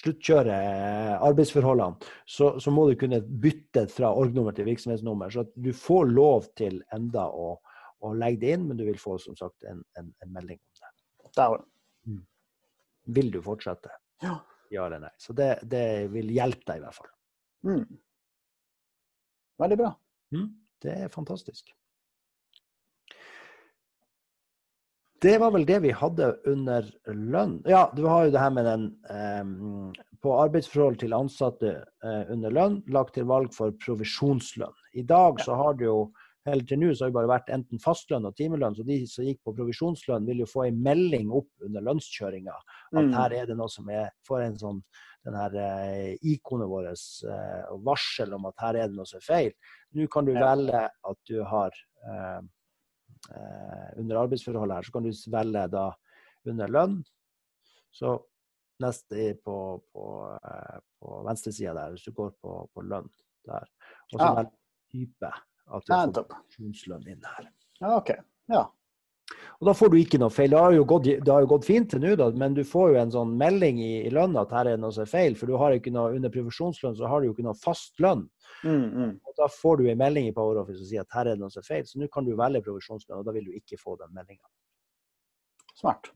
Sluttkjøre 0.05 0.55
eh, 0.55 1.13
arbeidsforholdene, 1.25 2.09
så, 2.29 2.55
så 2.61 2.73
må 2.75 2.89
du 2.91 2.97
kunne 3.01 3.23
bytte 3.23 3.87
fra 3.93 4.11
org-nummer 4.13 4.57
til 4.57 4.67
virksomhetsnummer. 4.69 5.31
Så 5.33 5.47
at 5.47 5.55
du 5.55 5.71
får 5.77 6.11
lov 6.11 6.51
til 6.59 6.83
enda 6.93 7.29
å, 7.31 7.55
å 8.05 8.11
legge 8.19 8.43
det 8.43 8.57
inn, 8.57 8.67
men 8.69 8.81
du 8.81 8.85
vil 8.89 9.01
få 9.01 9.17
som 9.23 9.39
sagt 9.39 9.65
en, 9.71 9.81
en, 10.01 10.11
en 10.25 10.35
melding 10.35 10.61
om 10.61 10.83
det. 10.83 10.91
Der 11.35 11.55
var. 11.55 11.65
Vil 13.17 13.31
du 13.33 13.41
fortsette? 13.45 13.93
Ja. 14.25 14.39
Ja 14.73 14.87
eller 14.87 15.03
nei. 15.07 15.13
Så 15.21 15.35
det, 15.37 15.59
det 15.71 16.09
vil 16.13 16.31
hjelpe 16.35 16.67
deg 16.69 16.81
i 16.81 16.85
hvert 16.85 16.99
fall. 16.99 17.11
Mm. 17.69 17.85
Veldig 19.63 19.79
bra. 19.79 19.91
Mm, 20.35 20.49
det 20.83 20.95
er 21.05 21.13
fantastisk. 21.13 21.71
Det 25.25 25.39
var 25.41 25.55
vel 25.55 25.65
det 25.65 25.79
vi 25.81 25.93
hadde 25.97 26.35
under 26.51 26.89
lønn. 27.09 27.63
Ja, 27.71 27.87
du 27.97 28.03
har 28.05 28.27
jo 28.27 28.35
det 28.35 28.43
her 28.43 28.53
med 28.53 28.67
den 28.69 28.83
um, 29.09 29.95
På 30.21 30.35
arbeidsforhold 30.43 30.99
til 31.01 31.17
ansatte 31.17 31.71
uh, 32.05 32.25
under 32.33 32.53
lønn, 32.53 32.77
lagt 32.93 33.17
til 33.17 33.25
valg 33.31 33.55
for 33.57 33.73
provisjonslønn. 33.85 34.77
I 35.01 35.05
dag 35.09 35.41
så 35.45 35.57
har 35.57 35.81
det 35.81 35.89
jo 35.89 36.13
eller 36.45 36.67
til 36.69 36.77
nå 36.77 36.91
så 36.93 37.07
har 37.07 37.13
det 37.13 37.17
bare 37.17 37.31
vært 37.31 37.51
enten 37.57 37.81
fastlønn 37.81 38.29
og 38.29 38.35
timelønn, 38.37 38.75
så 38.77 38.85
de 38.85 38.99
som 39.09 39.25
gikk 39.25 39.39
på 39.49 39.55
provisjonslønn, 39.57 40.27
vil 40.29 40.43
jo 40.43 40.49
få 40.51 40.67
en 40.67 40.83
melding 40.85 41.31
opp 41.33 41.49
under 41.65 41.87
lønnskjøringa 41.89 42.53
at 42.53 43.01
Mm. 43.01 43.15
her 43.17 43.33
er 43.33 43.47
det 43.47 43.57
noe 43.57 43.73
som 43.73 43.89
er 43.89 44.11
får 44.29 44.43
en 44.43 44.59
sånn 44.61 44.83
den 45.25 45.35
her 45.41 45.55
eh, 45.57 46.19
ikonet 46.21 46.69
vårt 46.69 47.01
eh, 47.25 47.71
varsel 47.87 48.35
om 48.37 48.45
at 48.51 48.61
her 48.61 48.77
er 48.77 48.91
det 48.91 48.99
noe 48.99 49.09
som 49.09 49.23
er 49.23 49.25
feil. 49.25 49.53
Nå 49.97 50.07
kan 50.13 50.29
du 50.29 50.35
velge 50.37 50.83
at 50.85 51.19
du 51.31 51.39
har 51.49 51.73
eh, 52.05 52.41
under 53.99 54.17
arbeidsforholdet 54.25 54.77
her, 54.77 54.83
så 54.89 54.93
kan 54.93 55.03
du 55.07 55.11
velge 55.33 55.65
da 55.73 55.85
under 56.47 56.69
lønn. 56.69 56.97
Så 57.95 58.15
neste 58.83 59.19
er 59.31 59.35
på, 59.45 59.57
på, 59.95 60.05
eh, 60.35 60.79
på 61.01 61.21
venstresida 61.29 61.75
der, 61.77 61.95
hvis 61.95 62.05
du 62.09 62.13
går 62.13 62.33
på, 62.43 62.57
på 62.75 62.83
lønn 62.85 63.09
der. 63.47 63.67
Og 64.13 64.19
så 64.19 64.25
Ja. 64.27 64.35
velg 64.41 64.51
type. 64.93 65.33
At 65.67 65.87
du 65.87 65.93
får 65.95 66.27
pensjonslønn 66.29 67.07
inn 67.09 67.23
her. 67.25 67.49
Ja, 67.81 67.97
OK. 67.97 68.11
Ja. 68.53 68.67
Og 69.61 69.69
da 69.69 69.75
får 69.77 69.91
du 69.93 69.97
ikke 70.01 70.19
noe 70.21 70.33
feil. 70.35 70.53
Det 70.53 70.61
har 70.61 70.75
jo 70.77 70.87
gått, 70.89 71.09
det 71.25 71.33
har 71.33 71.45
jo 71.45 71.51
gått 71.55 71.67
fint 71.69 71.89
til 71.91 72.03
nå, 72.03 72.15
da, 72.21 72.31
men 72.41 72.57
du 72.57 72.63
får 72.69 72.95
jo 72.95 73.01
en 73.01 73.15
sånn 73.15 73.35
melding 73.41 73.81
i, 73.83 73.93
i 74.09 74.13
lønna 74.15 74.45
at 74.45 74.55
her 74.57 74.73
er 74.73 74.81
noe 74.81 74.95
som 74.95 75.05
er 75.05 75.11
feil. 75.11 75.39
For 75.39 75.51
du 75.51 75.59
har 75.61 75.77
ikke 75.77 75.93
noe, 75.95 76.17
under 76.17 76.33
profesjonslønn 76.35 76.97
så 76.99 77.11
har 77.11 77.23
du 77.23 77.29
jo 77.29 77.37
ikke 77.37 77.47
noe 77.47 77.59
fast 77.61 78.01
lønn. 78.05 78.27
Mm, 78.65 78.85
mm. 78.89 79.15
Og 79.29 79.39
da 79.39 79.49
får 79.53 79.81
du 79.81 79.89
en 79.91 80.01
melding 80.01 80.29
i 80.29 80.35
PowerOffice 80.37 80.81
som 80.81 80.91
sier 80.91 81.07
at 81.07 81.17
her 81.17 81.31
er 81.31 81.39
det 81.39 81.45
noe 81.45 81.53
som 81.53 81.65
er 81.65 81.69
feil. 81.69 81.87
Så 81.89 82.01
nå 82.01 82.11
kan 82.13 82.27
du 82.27 82.35
velge 82.39 82.65
profesjonslønn, 82.67 83.21
og 83.21 83.29
da 83.29 83.37
vil 83.37 83.49
du 83.49 83.57
ikke 83.59 83.81
få 83.81 83.97
den 84.01 84.13
meldinga. 84.17 84.47
Smart. 85.79 86.13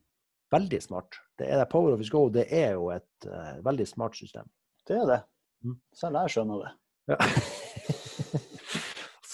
Veldig 0.55 0.83
smart. 0.83 1.21
Det 1.39 1.49
er 1.53 1.69
PowerOffice 1.69 2.13
Go 2.15 2.29
det 2.33 2.47
er 2.55 2.77
jo 2.79 2.89
et 2.95 3.29
uh, 3.29 3.59
veldig 3.65 3.89
smart 3.89 4.17
system. 4.17 4.49
Det 4.89 4.97
er 4.97 5.09
det. 5.11 5.23
Mm. 5.65 5.81
Selv 5.97 6.23
jeg 6.23 6.37
skjønner 6.37 6.65
det. 6.65 6.77
Ja. 7.13 7.19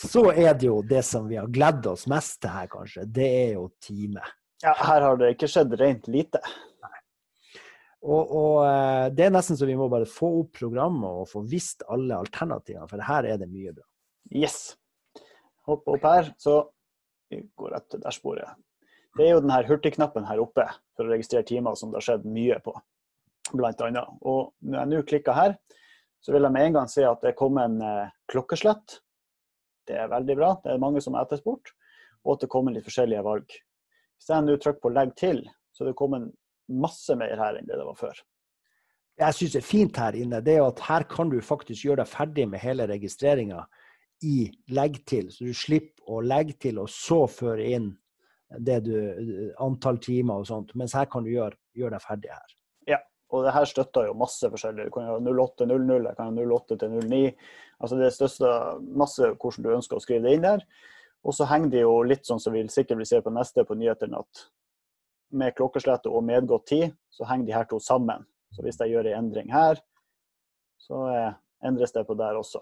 Så 0.05 0.29
er 0.33 0.53
det 0.59 0.69
jo 0.69 0.79
det 0.85 1.03
som 1.07 1.27
vi 1.29 1.39
har 1.41 1.49
gledd 1.53 1.87
oss 1.91 2.07
mest 2.11 2.41
til 2.45 2.53
her, 2.53 2.69
kanskje. 2.71 3.07
Det 3.09 3.27
er 3.27 3.53
jo 3.57 3.69
time. 3.83 4.23
Ja, 4.65 4.75
her 4.79 5.05
har 5.05 5.19
det 5.21 5.35
ikke 5.35 5.49
skjedd 5.51 5.75
rent 5.81 6.09
lite. 6.13 6.41
Og, 8.05 8.21
og 8.21 8.57
eh, 8.67 9.07
det 9.17 9.27
er 9.27 9.33
nesten 9.33 9.57
så 9.57 9.67
vi 9.69 9.77
må 9.81 9.89
bare 9.93 10.09
få 10.09 10.29
opp 10.43 10.59
programmet 10.59 11.23
og 11.23 11.29
få 11.31 11.41
visst 11.49 11.87
alle 11.89 12.19
alternativene, 12.21 12.89
for 12.91 13.01
her 13.01 13.31
er 13.33 13.41
det 13.41 13.49
mye 13.49 13.73
bra. 13.73 13.87
Yes. 14.35 14.75
Hopp 15.69 15.89
opp 15.89 16.05
her, 16.05 16.29
så 16.41 16.59
vi 17.33 17.41
går 17.57 17.73
rett 17.73 17.89
til 17.93 18.03
dashbordet. 18.05 18.51
Det 19.17 19.25
er 19.25 19.37
jo 19.37 19.45
denne 19.45 19.63
hurtigknappen 19.65 20.27
her 20.29 20.43
oppe 20.43 20.67
for 20.97 21.07
å 21.07 21.15
registrere 21.15 21.47
timer 21.49 21.79
som 21.79 21.93
det 21.93 22.01
har 22.01 22.09
skjedd 22.09 22.27
mye 22.29 22.59
på, 22.65 22.75
blant 23.55 23.81
annet. 23.87 24.21
Og 24.27 24.53
når 24.67 24.81
jeg 24.81 24.91
nå 24.91 25.03
klikker 25.09 25.39
her, 25.39 25.57
så 26.25 26.35
vil 26.35 26.45
jeg 26.45 26.57
med 26.57 26.69
en 26.69 26.77
gang 26.79 26.91
se 26.91 27.05
at 27.09 27.25
det 27.25 27.37
kommer 27.39 27.69
en 27.69 27.81
eh, 27.85 28.13
klokkeslett. 28.33 28.99
Det 29.89 29.97
er 30.01 30.13
veldig 30.13 30.37
bra, 30.39 30.51
det 30.65 30.73
er 30.73 30.83
mange 30.83 31.03
som 31.05 31.17
har 31.17 31.27
etterspurt. 31.27 31.73
Og 32.25 32.37
at 32.37 32.45
det 32.45 32.53
kommer 32.53 32.73
litt 32.73 32.87
forskjellige 32.87 33.25
valg. 33.25 33.51
Hvis 34.17 34.31
jeg 34.31 34.45
nå 34.47 34.57
trykker 34.57 34.81
på 34.81 34.93
'legg 34.95 35.15
til', 35.21 35.45
så 35.75 35.85
er 35.85 35.91
det 35.91 35.99
kommet 35.99 36.31
masse 36.69 37.17
mer 37.19 37.37
her 37.37 37.59
enn 37.59 37.67
det 37.69 37.77
det 37.77 37.87
var 37.87 37.99
før. 37.99 38.21
Jeg 39.19 39.35
syns 39.35 39.53
det 39.53 39.61
er 39.61 39.67
fint 39.67 39.97
her 39.97 40.17
inne, 40.19 40.41
det 40.43 40.57
er 40.57 40.65
at 40.67 40.81
her 40.89 41.05
kan 41.07 41.31
du 41.31 41.41
faktisk 41.41 41.85
gjøre 41.85 42.03
deg 42.03 42.11
ferdig 42.11 42.49
med 42.51 42.63
hele 42.63 42.87
registreringa 42.91 43.61
i 44.27 44.51
legg 44.75 45.05
til, 45.07 45.31
så 45.31 45.45
du 45.45 45.55
slipper 45.55 46.09
å 46.11 46.23
legge 46.25 46.57
til 46.67 46.81
og 46.83 46.89
så 46.91 47.27
føre 47.31 47.69
inn 47.77 47.93
det 48.59 48.81
du, 48.87 48.95
antall 49.63 49.99
timer 50.03 50.43
og 50.43 50.49
sånt. 50.49 50.75
Mens 50.79 50.95
her 50.95 51.07
kan 51.11 51.25
du 51.25 51.31
gjøre, 51.31 51.57
gjøre 51.75 51.97
deg 51.97 52.03
ferdig 52.03 52.33
her. 52.33 52.57
Og 53.35 53.45
det 53.47 53.55
her 53.57 53.67
støtter 53.67 54.09
jo 54.09 54.17
masse 54.19 54.49
forskjellig. 54.51 54.87
Du 54.87 54.95
kan 54.95 55.09
ha 55.09 55.19
0800, 55.19 56.05
jeg 56.07 56.19
kan 56.19 56.31
ha 56.31 56.49
08 56.55 56.77
til 56.81 56.99
09. 57.01 57.23
Altså 57.83 57.99
det 57.99 58.11
støtter 58.15 58.83
masse 59.03 59.31
hvordan 59.33 59.65
du 59.65 59.73
ønsker 59.75 59.99
å 59.99 60.03
skrive 60.05 60.29
det 60.29 60.37
inn 60.37 60.47
der. 60.47 60.63
Og 61.25 61.35
så 61.35 61.49
henger 61.49 61.73
de 61.73 61.83
jo 61.83 61.97
litt 62.07 62.29
sånn 62.29 62.43
som 62.43 62.55
vi 62.55 62.63
sikkert 62.71 63.01
vil 63.01 63.09
se 63.09 63.21
på 63.25 63.33
neste 63.33 63.65
på 63.67 63.77
nyhetene, 63.81 64.21
at 64.21 64.45
med 65.35 65.57
klokkeslettet 65.57 66.13
og 66.13 66.25
medgått 66.27 66.69
tid, 66.71 66.93
så 67.11 67.27
henger 67.27 67.49
de 67.49 67.57
her 67.57 67.67
to 67.71 67.81
sammen. 67.83 68.27
Så 68.55 68.63
hvis 68.63 68.79
jeg 68.79 68.93
gjør 68.93 69.09
en 69.11 69.25
endring 69.25 69.51
her, 69.51 69.81
så 70.79 71.01
eh, 71.11 71.33
endres 71.67 71.95
det 71.97 72.05
på 72.07 72.15
der 72.19 72.39
også. 72.39 72.61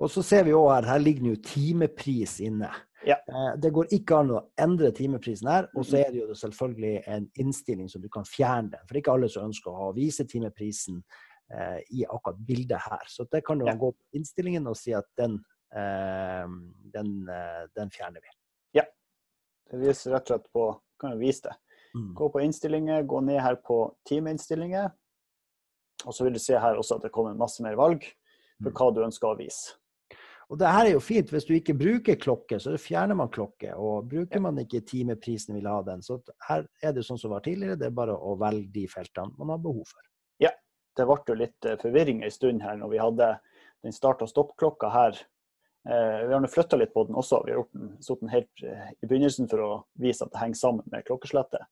Og 0.00 0.10
så 0.10 0.22
ser 0.26 0.44
vi 0.44 0.50
òg 0.56 0.70
her, 0.74 0.88
her 0.92 0.98
ligger 0.98 1.28
jo 1.30 1.36
timepris 1.44 2.40
inne. 2.40 2.70
Ja. 3.06 3.16
Eh, 3.28 3.52
det 3.60 3.70
går 3.76 3.92
ikke 3.92 4.16
an 4.22 4.30
å 4.34 4.40
endre 4.58 4.90
timeprisen 4.96 5.48
her. 5.50 5.68
Og 5.76 5.84
så 5.86 6.00
er 6.00 6.10
det 6.10 6.22
jo 6.22 6.34
selvfølgelig 6.34 7.02
en 7.06 7.28
innstilling 7.40 7.88
som 7.92 8.02
du 8.02 8.08
kan 8.08 8.24
fjerne 8.24 8.70
den. 8.72 8.80
For 8.86 8.94
det 8.94 8.98
er 9.00 9.04
ikke 9.04 9.14
alle 9.18 9.28
som 9.30 9.44
ønsker 9.50 9.70
å 9.70 9.76
ha 9.82 9.90
vise 9.96 10.24
timeprisen 10.26 11.02
eh, 11.52 11.80
i 11.92 12.04
akkurat 12.08 12.38
bildet 12.48 12.80
her. 12.80 13.04
Så 13.06 13.26
det 13.30 13.44
kan 13.46 13.58
du 13.60 13.66
Ja. 13.66 13.74
gå 13.76 13.92
på 13.92 14.02
innstillingen 14.16 14.66
og 14.66 14.76
si 14.76 14.92
at 14.96 15.04
den, 15.16 15.44
eh, 15.76 16.46
den, 16.94 17.28
eh, 17.28 17.66
den 17.76 17.90
fjerner 17.90 18.20
vi. 18.24 18.32
Ja. 18.80 18.84
Det 19.70 19.78
viser 19.80 20.12
rett 20.16 20.30
og 20.30 20.40
slett 20.40 20.52
på 20.52 20.80
Kan 21.00 21.10
jo 21.12 21.18
vise 21.18 21.42
det. 21.42 21.52
Mm. 21.96 22.14
Gå 22.14 22.28
på 22.32 22.40
innstillinger, 22.40 23.02
gå 23.04 23.20
ned 23.24 23.40
her 23.42 23.56
på 23.56 23.94
timeinnstillinger. 24.08 24.92
Og 26.06 26.14
så 26.14 26.22
vil 26.24 26.32
du 26.32 26.38
se 26.38 26.54
her 26.54 26.76
også 26.78 26.96
at 26.96 27.02
det 27.02 27.10
kommer 27.12 27.34
masse 27.36 27.60
mer 27.62 27.74
valg 27.76 28.02
for 28.62 28.70
Mm. 28.70 28.74
hva 28.78 28.94
du 28.94 29.00
ønsker 29.02 29.26
å 29.28 29.36
vise. 29.36 29.74
Og 30.52 30.58
det 30.60 30.70
her 30.70 30.88
er 30.88 30.94
jo 30.94 31.02
fint. 31.02 31.30
Hvis 31.32 31.46
du 31.48 31.54
ikke 31.56 31.76
bruker 31.78 32.18
klokke, 32.20 32.58
så 32.60 32.74
fjerner 32.80 33.16
man 33.18 33.30
klokke. 33.32 33.72
Og 33.80 34.08
bruker 34.10 34.42
man 34.44 34.58
ikke 34.60 34.82
timeprisen, 34.86 35.56
vil 35.56 35.68
ha 35.70 35.78
den. 35.86 36.02
Så 36.04 36.20
her 36.48 36.66
er 36.82 36.96
det 36.96 37.06
sånn 37.06 37.20
som 37.20 37.32
var 37.34 37.44
tidligere, 37.46 37.78
det 37.80 37.88
er 37.88 37.96
bare 37.96 38.16
å 38.16 38.36
velge 38.40 38.72
de 38.74 38.86
feltene 38.90 39.32
man 39.38 39.54
har 39.54 39.62
behov 39.64 39.86
for. 39.88 40.02
Ja, 40.42 40.52
Det 40.96 41.06
ble 41.08 41.20
jo 41.26 41.38
litt 41.40 41.66
eh, 41.66 41.78
forvirring 41.80 42.22
en 42.22 42.34
stund 42.34 42.62
her 42.62 42.76
når 42.78 42.92
vi 42.92 43.00
hadde 43.02 43.30
den 43.82 43.92
start- 43.92 44.22
og 44.22 44.30
stopp-klokka 44.30 44.90
her. 44.92 45.22
Eh, 45.88 46.20
vi 46.26 46.32
har 46.32 46.40
nå 46.40 46.48
flytta 46.48 46.78
litt 46.80 46.94
på 46.94 47.06
den 47.08 47.16
også. 47.18 47.42
Vi 47.44 47.52
har 47.52 47.62
gjort 47.62 47.72
den, 47.72 47.96
satt 48.04 48.20
den 48.20 48.32
helt 48.32 48.62
eh, 48.64 48.92
i 49.02 49.08
begynnelsen 49.08 49.48
for 49.50 49.64
å 49.64 49.72
vise 50.00 50.24
at 50.24 50.32
det 50.32 50.40
henger 50.44 50.60
sammen 50.60 50.86
med 50.92 51.04
klokkeslettet. 51.08 51.66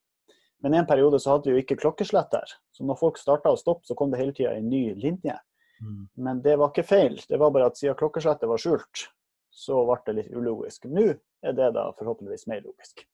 Men 0.63 0.75
i 0.75 0.79
en 0.79 0.87
periode 0.87 1.19
så 1.21 1.35
hadde 1.35 1.51
vi 1.51 1.57
jo 1.57 1.63
ikke 1.65 1.81
klokkeslett 1.81 2.31
der. 2.31 2.53
Så 2.75 2.85
når 2.87 3.01
folk 3.01 3.19
starta 3.19 3.51
og 3.51 3.59
stoppe, 3.59 3.87
så 3.89 3.97
kom 3.99 4.13
det 4.13 4.21
hele 4.21 4.35
tida 4.37 4.53
en 4.55 4.69
ny 4.71 4.93
linje. 4.95 5.35
Men 6.15 6.43
det 6.45 6.57
var 6.61 6.71
ikke 6.71 6.87
feil. 6.87 7.19
Det 7.29 7.39
var 7.41 7.51
bare 7.55 7.71
at 7.73 7.79
siden 7.81 7.99
klokkeslettet 7.99 8.51
var 8.51 8.61
skjult, 8.61 9.07
så 9.51 9.83
ble 9.89 9.99
det 10.07 10.19
litt 10.21 10.37
ulogisk. 10.37 10.87
Nå 10.91 11.09
er 11.43 11.57
det 11.59 11.73
da 11.77 11.89
forhåpentligvis 11.99 12.47
mer 12.51 12.63
logisk. 12.65 13.07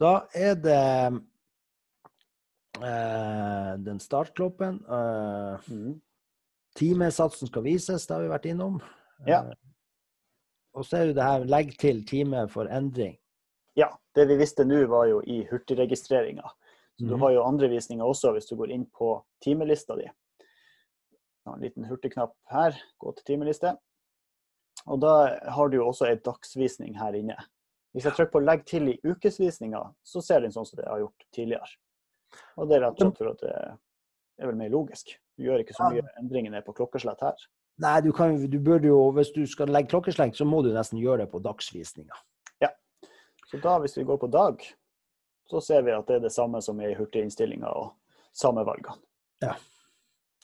Da 0.00 0.26
er 0.36 0.58
det 0.60 0.80
eh, 2.84 3.70
den 3.80 4.00
startkloppen. 4.00 4.82
Eh, 4.84 5.70
mm. 5.72 5.94
timesatsen 6.76 7.48
skal 7.48 7.64
vises, 7.64 8.04
det 8.06 8.14
har 8.14 8.26
vi 8.26 8.34
vært 8.34 8.48
innom. 8.50 8.76
Ja. 9.28 9.40
Eh, 9.40 9.56
og 10.76 10.84
så 10.84 11.00
er 11.00 11.08
det 11.08 11.16
det 11.16 11.24
her 11.30 11.48
legg 11.48 11.72
til 11.80 12.04
time 12.08 12.44
for 12.52 12.68
endring. 12.68 13.16
Ja, 13.76 13.88
det 14.16 14.28
vi 14.28 14.36
visste 14.40 14.64
nå 14.68 14.82
var 14.92 15.08
jo 15.08 15.22
i 15.24 15.42
hurtigregistreringa. 15.48 16.44
Så 16.98 17.04
du 17.06 17.14
Mhm. 17.14 17.20
har 17.20 17.30
jo 17.32 17.42
andre 17.44 17.68
visninger 17.68 18.04
også 18.04 18.32
hvis 18.32 18.48
du 18.48 18.56
går 18.56 18.70
inn 18.70 18.86
på 18.86 19.22
timelista 19.42 19.96
di. 19.96 20.06
En 21.46 21.60
liten 21.60 21.84
hurtigknapp 21.84 22.32
her. 22.50 22.72
Gå 22.98 23.12
til 23.16 23.24
timeliste. 23.24 23.76
Og 24.86 25.00
da 25.00 25.38
har 25.50 25.68
du 25.68 25.76
jo 25.76 25.86
også 25.88 26.10
en 26.10 26.18
dagsvisning 26.18 26.96
her 26.98 27.12
inne. 27.12 27.36
Hvis 27.94 28.04
jeg 28.04 28.12
trykker 28.12 28.32
på 28.32 28.40
'legg 28.44 28.64
til 28.66 28.88
i 28.88 29.00
ukesvisninga', 29.04 29.94
så 30.04 30.22
ser 30.22 30.40
den 30.40 30.50
sånn 30.52 30.66
som 30.66 30.76
det 30.76 30.86
har 30.88 30.98
gjort 30.98 31.24
tidligere. 31.32 31.68
Og 32.58 32.68
det 32.68 32.76
er 32.76 32.80
rett 32.80 33.02
og 33.02 33.14
slett 33.14 33.18
for 33.18 33.28
at 33.30 33.38
det 33.40 33.78
er 34.38 34.46
vel 34.46 34.56
mer 34.56 34.68
logisk. 34.70 35.16
Du 35.38 35.44
gjør 35.44 35.60
ikke 35.60 35.74
så 35.74 35.90
mye 35.92 36.02
endringer 36.18 36.50
ned 36.50 36.64
på 36.64 36.74
klokkeslett 36.74 37.20
her. 37.20 37.34
Nei, 37.78 38.00
du, 38.00 38.12
kan, 38.12 38.36
du 38.50 38.58
burde 38.58 38.84
jo, 38.88 39.10
hvis 39.12 39.32
du 39.34 39.46
skal 39.46 39.66
legge 39.68 39.88
klokkeslett, 39.88 40.34
så 40.36 40.44
må 40.46 40.62
du 40.62 40.72
nesten 40.72 40.98
gjøre 40.98 41.18
det 41.18 41.30
på 41.30 41.42
dagsvisninga. 41.42 42.14
Så 43.48 43.60
da, 43.62 43.78
hvis 43.78 43.96
vi 43.96 44.02
går 44.02 44.18
på 44.18 44.26
dag, 44.30 44.58
så 45.50 45.60
ser 45.62 45.82
vi 45.86 45.94
at 45.94 46.06
det 46.08 46.18
er 46.18 46.24
det 46.26 46.32
samme 46.34 46.60
som 46.62 46.80
i 46.82 46.92
hurtiginnstillinga 46.98 47.70
og 47.70 47.94
samme 48.36 48.64
valgene. 48.66 48.98
Ja. 49.44 49.54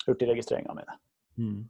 Hurtigregistreringa 0.06 0.74
mine. 0.74 0.96
Mm. 1.38 1.60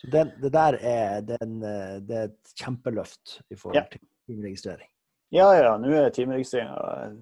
Så 0.00 0.10
det, 0.12 0.24
det 0.42 0.52
der 0.52 0.76
er, 0.80 1.20
den, 1.20 1.58
det 2.06 2.16
er 2.16 2.30
et 2.30 2.54
kjempeløft 2.56 3.40
i 3.52 3.56
forhold 3.56 3.76
Ja. 3.76 3.84
til 3.92 4.00
timeregistrering. 4.28 4.88
Ja, 5.30 5.50
ja, 5.54 5.74
nå 5.78 5.90
er 5.94 6.10
timeregistreringa 6.10 7.12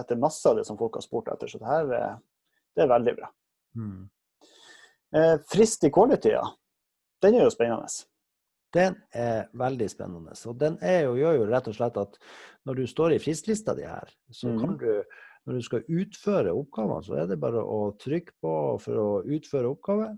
etter 0.00 0.18
masse 0.20 0.48
av 0.50 0.58
det 0.58 0.66
som 0.68 0.78
folk 0.78 0.98
har 0.98 1.04
spurt 1.06 1.30
etter, 1.32 1.48
så 1.48 1.60
det 1.62 1.70
her 1.70 1.92
er, 1.96 2.16
det 2.76 2.84
er 2.84 2.90
veldig 2.90 3.14
bra. 3.20 3.30
Mm. 3.78 4.02
Eh, 5.14 5.36
frist 5.48 5.86
i 5.86 5.90
quality, 5.94 6.34
ja. 6.34 6.42
Den 7.22 7.38
er 7.38 7.46
jo 7.46 7.54
spennende. 7.54 7.88
Den 8.74 8.96
er 9.14 9.46
veldig 9.54 9.86
spennende. 9.92 10.34
Og 10.50 10.56
den 10.60 10.78
jo, 10.82 11.14
gjør 11.20 11.36
jo 11.38 11.46
rett 11.50 11.68
og 11.70 11.76
slett 11.76 12.00
at 12.00 12.18
når 12.66 12.80
du 12.80 12.86
står 12.90 13.14
i 13.14 13.20
fristlista 13.22 13.74
di 13.78 13.86
her, 13.86 14.10
så 14.32 14.48
Mhm. 14.50 14.60
kan 14.60 14.76
du 14.80 15.04
når 15.46 15.58
du 15.58 15.62
skal 15.66 15.82
utføre 15.92 16.52
oppgavene, 16.56 17.02
så 17.04 17.18
er 17.20 17.26
det 17.28 17.36
bare 17.40 17.60
å 17.60 17.92
trykke 18.00 18.32
på 18.40 18.52
for 18.80 18.94
å 18.96 19.08
utføre 19.28 19.68
oppgaven. 19.74 20.14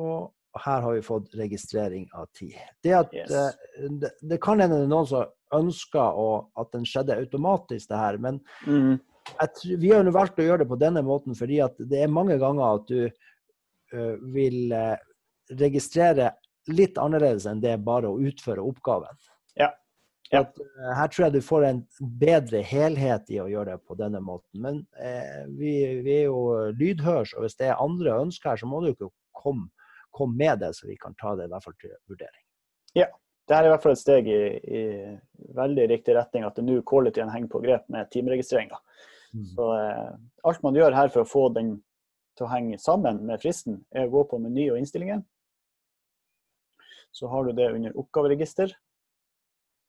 Og 0.00 0.32
her 0.64 0.80
har 0.80 0.94
vi 0.94 1.02
fått 1.04 1.34
registrering 1.36 2.06
av 2.14 2.30
tid. 2.32 2.54
Det, 2.82 2.94
at, 2.96 3.12
Yes. 3.12 3.30
eh, 3.30 3.88
det, 4.00 4.10
det 4.22 4.38
kan 4.40 4.60
hende 4.60 4.78
det 4.78 4.86
er 4.86 4.92
noen 4.94 5.06
som 5.10 5.26
ønsker 5.52 6.00
å, 6.16 6.48
at 6.56 6.72
den 6.72 6.86
skjedde 6.88 7.18
automatisk, 7.18 7.88
det 7.90 7.98
her. 8.00 8.16
Men 8.16 8.40
mm. 8.66 8.94
jeg, 9.40 9.78
vi 9.82 9.90
har 9.92 10.02
jo 10.08 10.10
valgt 10.16 10.38
å 10.40 10.46
gjøre 10.48 10.64
det 10.64 10.70
på 10.72 10.80
denne 10.80 11.02
måten 11.04 11.36
fordi 11.36 11.60
det 11.84 12.00
er 12.00 12.08
mange 12.08 12.38
ganger 12.40 12.78
at 12.80 12.88
du 12.88 13.04
eh, 13.04 14.16
vil 14.32 14.72
eh, 14.72 14.96
registrere 15.60 16.30
litt 16.72 16.98
annerledes 17.00 17.46
enn 17.50 17.62
det 17.62 17.76
bare 17.84 18.10
å 18.10 18.20
utføre 18.20 18.64
oppgaven. 18.64 19.18
Ja. 19.58 19.70
Ja. 20.32 20.40
At, 20.40 20.58
eh, 20.58 20.92
her 20.98 21.10
tror 21.12 21.26
jeg 21.26 21.34
du 21.36 21.44
får 21.44 21.66
en 21.68 21.82
bedre 22.20 22.62
helhet 22.64 23.28
i 23.30 23.40
å 23.42 23.48
gjøre 23.50 23.76
det 23.76 23.86
på 23.86 23.96
denne 23.98 24.22
måten. 24.24 24.62
Men 24.64 24.80
eh, 24.98 25.44
vi, 25.52 25.74
vi 26.06 26.20
er 26.22 26.30
jo 26.30 26.70
lydhørs, 26.78 27.36
og 27.36 27.44
hvis 27.44 27.58
det 27.60 27.68
er 27.70 27.82
andre 27.82 28.16
ønsker 28.24 28.54
her, 28.54 28.62
så 28.62 28.70
må 28.70 28.80
du 28.82 28.92
ikke 28.92 29.12
komme, 29.36 29.68
komme 30.14 30.38
med 30.40 30.64
det, 30.64 30.72
så 30.78 30.88
vi 30.88 30.96
kan 31.00 31.16
ta 31.20 31.34
det 31.38 31.48
i 31.48 31.52
hvert 31.52 31.66
fall 31.66 31.76
til 31.82 31.94
vurdering. 32.10 32.42
Ja. 32.96 33.10
Det 33.44 33.52
er 33.52 33.66
i 33.66 33.68
hvert 33.68 33.82
fall 33.84 33.92
et 33.92 34.00
steg 34.00 34.28
i, 34.32 34.36
i 34.56 34.82
veldig 35.52 35.82
riktig 35.90 36.14
retning, 36.16 36.46
at 36.48 36.56
det 36.56 36.62
nå 36.64 36.78
qualityen 36.88 37.28
henger 37.28 37.50
på 37.52 37.60
grep 37.60 37.82
med 37.92 38.08
timeregistreringa. 38.08 38.78
Så 39.34 39.66
eh, 39.76 40.14
alt 40.48 40.62
man 40.62 40.76
gjør 40.78 40.94
her 40.94 41.10
for 41.12 41.24
å 41.24 41.28
få 41.28 41.48
den 41.52 41.74
til 42.38 42.46
å 42.46 42.50
henge 42.50 42.78
sammen 42.82 43.20
med 43.26 43.42
fristen, 43.42 43.80
er 43.94 44.06
å 44.06 44.12
gå 44.12 44.24
på 44.30 44.40
meny 44.42 44.68
og 44.72 44.78
innstillinger. 44.80 45.22
Så 47.14 47.30
har 47.30 47.46
du 47.46 47.52
det 47.54 47.70
under 47.70 47.96
oppgaveregister. 48.00 48.72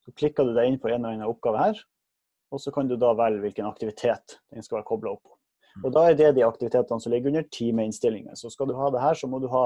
Så 0.06 0.14
klikker 0.14 0.46
du 0.46 0.54
deg 0.54 0.70
inn 0.70 0.80
på 0.82 0.92
en 0.92 1.00
eller 1.00 1.16
annen 1.16 1.30
oppgave 1.30 1.62
her, 1.62 1.80
og 2.54 2.62
så 2.62 2.70
kan 2.72 2.86
du 2.86 2.94
da 3.02 3.16
velge 3.18 3.42
hvilken 3.42 3.66
aktivitet 3.66 4.38
den 4.54 4.66
skal 4.66 4.80
være 4.80 4.90
kobla 4.92 5.16
opp 5.16 5.24
på. 5.26 5.34
Og 5.84 5.92
da 5.92 6.06
er 6.08 6.20
det 6.20 6.36
de 6.38 6.46
aktivitetene 6.46 7.02
som 7.02 7.12
ligger 7.12 7.34
under 7.34 7.48
timeinnstillinger. 7.52 8.38
Så 8.38 8.52
skal 8.54 8.70
du 8.70 8.76
ha 8.78 8.92
det 8.94 9.02
her, 9.02 9.18
så 9.18 9.28
må 9.28 9.42
du 9.44 9.50
ha 9.52 9.66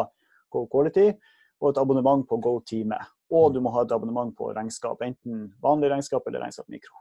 Go 0.49 0.63
Quality 0.71 1.11
og 1.59 1.73
et 1.73 1.81
abonnement 1.81 2.23
på 2.25 2.39
Go 2.41 2.55
Time. 2.65 2.97
Og 3.29 3.51
du 3.53 3.59
må 3.61 3.75
ha 3.75 3.83
et 3.85 3.93
abonnement 3.93 4.31
på 4.33 4.49
regnskap, 4.55 5.03
enten 5.05 5.49
vanlig 5.61 5.91
regnskap 5.91 6.25
eller 6.25 6.47
regnskap 6.47 6.71
mikro. 6.71 6.95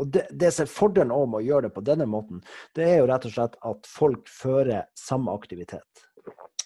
Og 0.00 0.08
det, 0.08 0.22
det 0.32 0.52
som 0.54 0.64
er 0.64 0.72
fordelen 0.72 1.10
om 1.12 1.34
med 1.34 1.42
å 1.42 1.44
gjøre 1.44 1.68
det 1.68 1.74
på 1.76 1.82
denne 1.84 2.06
måten, 2.08 2.40
det 2.76 2.86
er 2.88 3.02
jo 3.02 3.08
rett 3.10 3.26
og 3.28 3.34
slett 3.34 3.58
at 3.68 3.88
folk 3.88 4.30
fører 4.30 4.86
samme 4.98 5.34
aktivitet. 5.36 6.06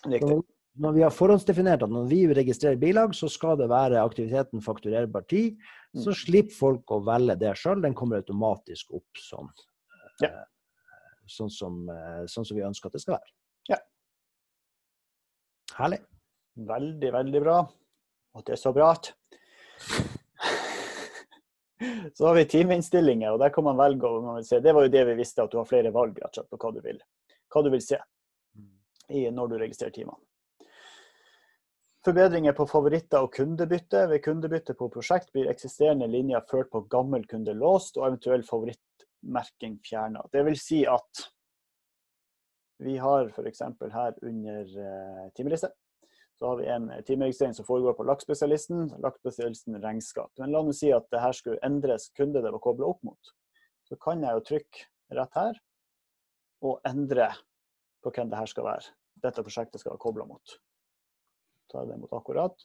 Riktig. 0.07 0.39
Når, 0.78 0.92
vi 0.92 1.02
har 1.06 1.11
forhåndsdefinert 1.14 1.83
at 1.87 1.90
når 1.92 2.09
vi 2.11 2.18
registrerer 2.37 2.76
bilag, 2.80 3.14
så 3.16 3.28
skal 3.33 3.56
det 3.56 3.68
være 3.71 4.02
aktiviteten 4.04 4.61
fakturerbar 4.64 5.25
tid, 5.30 5.56
så 5.97 6.11
Mm. 6.12 6.16
slipper 6.21 6.52
folk 6.54 6.85
å 6.92 7.00
velge 7.04 7.38
det 7.40 7.54
sjøl. 7.56 7.80
Den 7.83 7.95
kommer 7.95 8.16
automatisk 8.21 8.92
opp 8.99 9.16
sånn. 9.16 9.49
Ja. 10.21 10.28
Eh, 10.28 10.45
Sånn 11.28 11.50
som, 11.50 11.88
eh, 11.90 12.23
sånn 12.30 12.47
som 12.47 12.56
vi 12.56 12.62
ønsker 12.62 12.87
at 12.87 12.92
det 12.92 13.00
skal 13.02 13.14
være. 13.16 13.30
Ja. 13.68 13.76
Herlig. 15.75 15.99
Veldig, 16.56 17.11
veldig 17.12 17.40
bra. 17.42 17.56
Og 18.37 18.45
det 18.45 18.52
er 18.52 18.56
så 18.62 18.73
bra 18.73 18.92
at 18.92 19.12
Så 22.14 22.25
har 22.26 22.35
vi 22.38 22.45
timeinnstillinger, 22.49 23.33
og 23.35 23.40
der 23.42 23.50
kan 23.52 23.64
man 23.64 23.76
velge 23.76 24.06
om 24.09 24.25
man 24.25 24.37
vil 24.38 24.45
se. 24.49 24.61
Det 24.61 24.73
var 24.73 24.83
jo 24.87 24.92
det 24.95 25.02
vi 25.11 25.14
visste, 25.18 25.42
at 25.42 25.50
du 25.50 25.59
har 25.59 25.64
flere 25.68 25.90
valg 25.92 26.14
rett 26.16 26.30
og 26.30 26.35
slett, 26.38 26.49
på 26.50 26.56
hva 26.62 26.71
du 26.73 26.80
vil, 26.80 27.00
hva 27.52 27.62
du 27.66 27.71
vil 27.75 27.83
se 27.85 27.99
i, 29.11 29.26
når 29.30 29.49
du 29.50 29.59
registrerer 29.61 29.92
timene. 29.92 30.16
Forbedringer 32.07 32.55
på 32.55 32.69
favoritter 32.71 33.25
og 33.25 33.33
kundebytte. 33.35 34.05
Ved 34.07 34.21
kundebytte 34.23 34.77
på 34.79 34.87
prosjekt 34.95 35.33
blir 35.35 35.49
eksisterende 35.51 36.07
linjer 36.07 36.45
ført 36.47 36.69
på 36.71 36.85
gammel 36.93 37.25
kunde 37.27 37.55
låst, 37.59 37.97
og 37.99 38.07
eventuell 38.07 38.45
favorittmerking 38.47 39.81
fjerna. 39.83 40.23
Det 40.31 40.45
vil 40.47 40.59
si 40.61 40.85
at 40.87 41.25
vi 42.87 42.95
har 43.03 43.33
f.eks. 43.33 43.63
her 43.91 44.21
under 44.23 44.77
eh, 44.85 45.25
timeliste, 45.35 45.73
så 46.39 46.53
har 46.53 46.61
vi 46.61 46.69
en 46.71 46.87
timeregistrering 47.09 47.57
som 47.59 47.67
foregår 47.67 47.97
på 47.99 48.07
lakkspesialisten 48.07 49.81
regnskap. 49.83 50.31
Men 50.39 50.55
la 50.55 50.63
oss 50.63 50.85
si 50.85 50.93
at 50.95 51.09
det 51.11 51.25
her 51.25 51.35
skulle 51.35 51.59
endres 51.67 52.13
kunde 52.15 52.45
det 52.45 52.55
var 52.55 52.63
kobla 52.63 52.93
opp 52.93 53.03
mot. 53.09 53.33
Så 53.89 53.99
kan 53.99 54.23
jeg 54.23 54.39
jo 54.39 54.45
trykke 54.53 54.87
rett 55.19 55.43
her 55.43 55.59
og 56.71 56.87
endre 56.87 57.33
på 58.05 58.15
hvem 58.15 58.31
det 58.31 58.47
skal 58.53 58.69
være. 58.71 58.95
Dette 59.27 59.43
prosjektet 59.43 59.83
skal 59.83 59.97
være 59.97 60.05
kobla 60.07 60.29
mot. 60.31 60.59
Ta 61.73 61.85
det 61.88 61.99
mot 62.00 62.12
akkurat. 62.16 62.56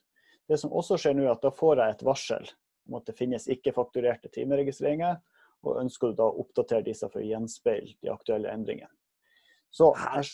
Det 0.49 0.59
som 0.59 0.73
også 0.75 0.97
skjer 0.99 1.15
nå, 1.17 1.25
er 1.25 1.35
at 1.35 1.43
da 1.43 1.51
får 1.53 1.81
jeg 1.81 1.95
et 1.95 2.05
varsel 2.05 2.49
om 2.89 2.97
at 2.97 3.05
det 3.07 3.17
finnes 3.17 3.45
ikke-fakturerte 3.51 4.31
timeregistreringer, 4.33 5.19
og 5.61 5.77
ønsker 5.83 6.11
du 6.11 6.17
da 6.17 6.25
å 6.25 6.41
oppdatere 6.41 6.87
disse 6.87 7.07
for 7.11 7.21
å 7.21 7.27
gjenspeile 7.27 7.93
de 8.01 8.09
aktuelle 8.11 8.49
endringene. 8.49 8.89
Så 9.71 9.91
her, 9.95 10.27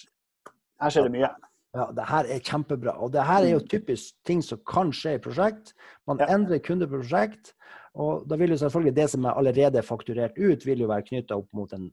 her 0.82 0.94
skjer 0.94 1.10
det 1.10 1.14
mye. 1.18 1.30
Ja, 1.78 1.90
det 1.94 2.06
her 2.10 2.30
er 2.32 2.42
kjempebra. 2.42 2.96
Og 3.04 3.12
det 3.14 3.26
her 3.28 3.44
er 3.44 3.52
jo 3.52 3.62
typisk 3.70 4.16
ting 4.26 4.42
som 4.46 4.62
kan 4.66 4.94
skje 4.96 5.18
i 5.18 5.22
prosjekt. 5.22 5.76
Man. 6.10 6.22
Ja. 6.24 6.32
endrer 6.34 6.64
kundeprosjekt, 6.64 7.54
og 7.98 8.26
da 8.30 8.38
vil 8.40 8.56
jo 8.56 8.60
selvfølgelig 8.64 8.96
det 8.98 9.08
som 9.14 9.26
er 9.28 9.38
allerede 9.38 9.84
fakturert 9.86 10.38
ut, 10.40 10.66
vil 10.66 10.86
jo 10.86 10.90
være 10.90 11.06
knytta 11.10 11.38
opp 11.38 11.50
mot 11.58 11.74
en 11.76 11.92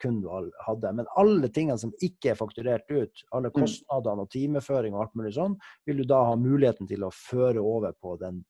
kunde 0.00 0.22
du 0.22 0.50
hadde. 0.66 0.92
Men 0.94 1.06
alle 1.16 1.48
tingene 1.48 1.78
som 1.78 1.92
ikke 2.02 2.32
er 2.32 2.38
fakturert 2.38 2.90
ut, 2.90 3.24
alle 3.32 3.50
Mm. 3.50 3.60
kostnadene 3.62 4.20
og 4.24 4.30
timeføring 4.30 4.94
og 4.94 5.00
alt 5.06 5.14
mulig 5.14 5.34
sånn, 5.34 5.58
vil 5.86 5.96
du 5.96 6.04
da 6.04 6.24
ha 6.24 6.36
muligheten 6.36 6.88
til 6.88 7.00
å 7.04 7.10
føre 7.10 7.58
over 7.62 7.92
på 7.92 8.18
den 8.18 8.44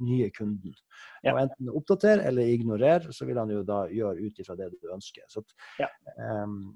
nye 0.00 0.30
kunden. 0.30 0.74
Ja. 1.22 1.34
Og 1.34 1.40
enten 1.44 1.68
oppdatere 1.68 2.24
eller 2.26 2.42
ignorere, 2.42 3.12
så 3.12 3.26
vil 3.26 3.38
han 3.38 3.48
jo 3.50 3.62
da 3.62 3.86
gjøre 3.88 4.18
ut 4.26 4.38
ifra 4.38 4.56
det 4.56 4.70
du 4.80 4.88
ønsker. 4.92 5.22
Så 5.28 5.38
at, 5.44 5.54
Ja. 5.78 5.88
um, 6.42 6.74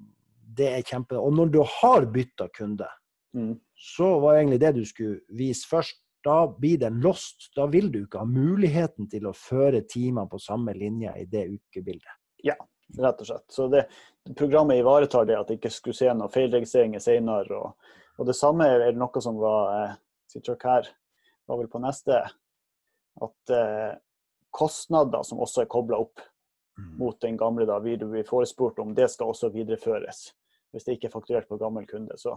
det 0.54 0.68
er 0.78 0.82
kjempe... 0.82 1.16
Og 1.18 1.32
når 1.32 1.50
du 1.52 1.62
har 1.62 2.06
bytta 2.06 2.49
kunde, 2.54 2.87
Mm. 3.35 3.58
så 3.76 4.20
var 4.20 4.37
egentlig 4.37 4.61
det 4.61 4.75
du 4.75 4.85
skulle 4.85 5.20
vise 5.30 5.66
først. 5.66 5.96
Da 6.25 6.46
blir 6.46 6.78
den 6.78 7.00
lost. 7.00 7.50
Da 7.54 7.67
vil 7.67 7.90
du 7.90 8.04
ikke 8.06 8.19
ha 8.19 8.25
muligheten 8.25 9.08
til 9.10 9.26
å 9.26 9.32
føre 9.34 9.82
timene 9.86 10.28
på 10.28 10.40
samme 10.40 10.73
linje 10.75 11.12
i 11.17 11.25
det 11.25 11.49
ukebildet. 11.58 12.17
Rett 12.94 13.20
og 13.20 13.26
slett. 13.26 13.46
Så 13.50 13.66
det, 13.68 13.86
programmet 14.38 14.78
ivaretar 14.78 15.26
det 15.26 15.38
at 15.38 15.50
det 15.50 15.58
ikke 15.58 15.72
skulle 15.75 15.99
se 15.99 16.08
noen 16.12 16.32
feilregistreringer 16.32 17.02
senere. 17.02 17.58
Og, 17.58 17.92
og 18.16 18.28
det 18.28 18.36
samme 18.38 18.68
er 18.70 18.96
noe 18.96 19.22
som 19.22 19.38
var 19.40 19.72
eh, 19.75 19.96
her, 20.62 20.88
var 21.46 21.60
vel 21.60 21.70
på 21.72 21.82
neste, 21.82 22.22
at 23.26 23.52
eh, 23.54 23.92
kostnader 24.54 25.25
som 25.26 25.42
også 25.42 25.64
er 25.64 25.70
kobla 25.72 26.00
opp 26.04 26.22
mot 26.99 27.20
den 27.20 27.36
gamle, 27.40 27.64
da 27.64 27.78
vi 27.80 27.96
blir 27.96 28.26
forespurt 28.28 28.78
om 28.78 28.94
det 28.94 29.08
skal 29.08 29.32
også 29.32 29.49
videreføres. 29.54 30.30
Hvis 30.72 30.84
det 30.84 30.96
ikke 30.96 31.08
er 31.08 31.14
fakturert 31.14 31.49
på 31.49 31.56
gammel 31.56 31.86
kunde. 31.88 32.18
Så 32.20 32.34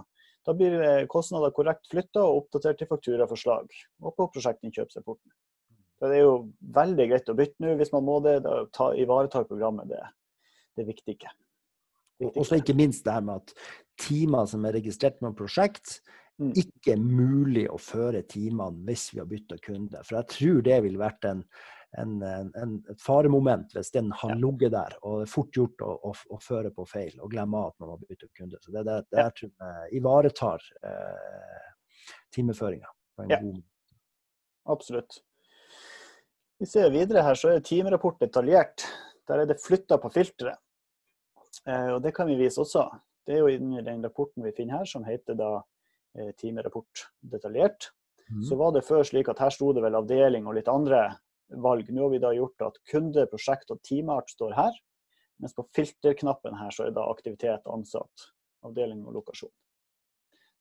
da 0.47 0.53
blir 0.55 0.79
eh, 0.79 1.05
kostnader 1.11 1.51
korrekt 1.55 1.89
flytta 1.91 2.23
og 2.23 2.45
oppdatert 2.45 2.79
til 2.79 2.87
fakturaforslag 2.87 3.73
og 3.99 4.15
på 4.15 4.29
prosjektinnkjøpsrapporten. 4.35 5.33
Det 5.99 6.13
er 6.15 6.23
jo 6.23 6.35
veldig 6.75 7.09
greit 7.11 7.27
å 7.31 7.35
bytte 7.35 7.59
nå 7.59 7.73
hvis 7.75 7.91
man 7.91 8.05
må 8.07 8.21
det. 8.23 8.37
Da 8.45 8.85
ivaretar 8.95 9.47
programmet 9.49 9.89
det. 9.91 9.99
Det 10.79 10.85
er 10.85 10.93
viktige. 10.93 11.31
Og 12.29 12.41
så 12.47 12.57
ikke 12.59 12.75
minst 12.75 13.03
det 13.07 13.13
her 13.15 13.23
med 13.23 13.41
at 13.41 13.51
timer 13.99 14.47
som 14.47 14.63
er 14.67 14.77
registrert 14.79 15.19
med 15.23 15.35
prosjekt, 15.39 15.99
Mm. 16.39 16.53
ikke 16.55 16.93
er 16.93 17.01
mulig 17.03 17.65
å 17.67 17.75
føre 17.83 18.21
timene 18.23 18.85
hvis 18.87 19.09
vi 19.11 19.19
har 19.19 19.25
bytta 19.27 19.57
kunde. 19.59 19.99
For 20.07 20.15
jeg 20.21 20.27
tror 20.31 20.61
det 20.63 20.77
ville 20.85 21.01
vært 21.01 21.25
en, 21.27 21.41
en, 21.99 22.13
en, 22.23 22.77
et 22.93 23.01
faremoment 23.03 23.73
hvis 23.75 23.91
den 23.91 24.07
har 24.21 24.31
Ja. 24.31 24.37
ligget 24.39 24.71
der. 24.71 24.95
Og 25.03 25.17
det 25.19 25.25
er 25.27 25.33
fort 25.33 25.51
gjort 25.51 25.83
å, 25.83 25.97
å, 25.99 26.13
å 26.31 26.39
føre 26.39 26.71
på 26.71 26.85
feil 26.87 27.19
og 27.19 27.33
glemme 27.33 27.59
at 27.67 27.75
man 27.83 27.89
har 27.91 27.99
bytta 28.05 28.29
kunde. 28.39 28.55
Så 28.63 28.71
det, 28.71 28.85
det, 28.87 28.95
det 29.11 29.19
er, 29.19 29.33
tror 29.35 29.51
jeg 29.51 29.99
ivaretar 29.99 30.63
eh, 30.87 31.67
timeføringa 32.31 32.87
på 33.17 33.25
en 33.25 33.35
Ja. 33.35 33.41
god 33.43 33.53
måte. 33.59 33.99
Absolutt. 34.77 35.19
Vi 36.59 36.65
ser 36.71 36.87
videre 36.95 37.21
her, 37.27 37.35
så 37.35 37.51
er 37.51 37.59
timerapport 37.67 38.23
detaljert. 38.23 38.87
Der 39.27 39.43
er 39.43 39.45
det 39.51 39.59
flytta 39.59 39.99
på 39.99 40.07
filteret. 40.15 40.55
Eh, 41.65 41.91
og 41.95 42.01
det 42.03 42.13
kan 42.15 42.29
vi 42.29 42.37
vise 42.39 42.61
også. 42.61 42.87
Det 43.27 43.35
er 43.35 43.43
jo 43.43 43.59
under 43.59 43.85
den 43.85 44.03
rapporten 44.05 44.45
vi 44.45 44.55
finner 44.57 44.81
her, 44.81 44.89
som 44.89 45.05
heter 45.05 45.37
da 45.37 45.51
eh, 46.17 46.31
timerapport 46.39 47.07
detaljert. 47.21 47.91
Mm. 48.29 48.43
Så 48.45 48.57
var 48.59 48.73
det 48.73 48.85
før 48.87 49.03
slik 49.05 49.29
at 49.31 49.41
her 49.41 49.53
sto 49.53 49.71
det 49.73 49.83
vel 49.85 49.97
avdeling 49.97 50.47
og 50.47 50.57
litt 50.57 50.69
andre 50.71 51.05
valg. 51.49 51.89
Nå 51.89 52.05
har 52.05 52.13
vi 52.13 52.21
da 52.21 52.33
gjort 52.35 52.67
at 52.67 52.81
kunde, 52.89 53.25
prosjekt 53.31 53.71
og 53.73 53.81
timeart 53.85 54.29
står 54.33 54.53
her. 54.57 54.77
Mens 55.39 55.55
på 55.55 55.65
filterknappen 55.75 56.57
her 56.59 56.73
så 56.75 56.87
er 56.87 56.95
da 56.95 57.07
aktivitet, 57.09 57.65
ansatt, 57.71 58.29
avdeling 58.67 59.05
og 59.07 59.15
lokasjon. 59.21 59.53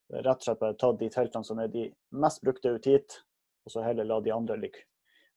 Det 0.08 0.20
er 0.20 0.24
rett 0.24 0.40
og 0.40 0.46
slett 0.46 0.60
bare 0.62 0.76
tatt 0.80 1.00
de 1.00 1.08
teltene 1.12 1.44
som 1.44 1.58
er 1.60 1.72
de 1.72 1.88
mest 2.16 2.40
brukte 2.44 2.70
ut 2.72 2.86
hit, 2.88 3.18
og 3.66 3.74
så 3.74 3.82
heller 3.84 4.06
la 4.08 4.20
de 4.24 4.32
andre 4.32 4.56
ligge 4.56 4.86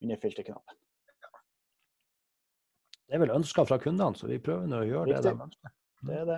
under 0.02 0.20
filterknappen. 0.22 0.78
Det 3.12 3.18
er 3.18 3.26
vel 3.26 3.34
ønska 3.36 3.66
fra 3.68 3.76
kundene, 3.76 4.16
så 4.16 4.28
vi 4.30 4.38
prøver 4.40 4.70
nå 4.72 4.78
å 4.80 4.86
gjøre 4.88 5.10
det 5.10 5.18
Riktig. 5.18 5.32
de 5.36 5.44
ønsker. 5.44 5.72
Det 6.08 6.14
er 6.16 6.28
det. 6.30 6.38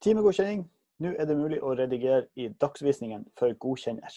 Timegodkjenning. 0.00 0.62
Nå 1.04 1.12
er 1.20 1.28
det 1.28 1.36
mulig 1.36 1.58
å 1.60 1.74
redigere 1.76 2.22
i 2.40 2.46
dagsvisningen 2.64 3.26
for 3.36 3.52
godkjenner. 3.60 4.16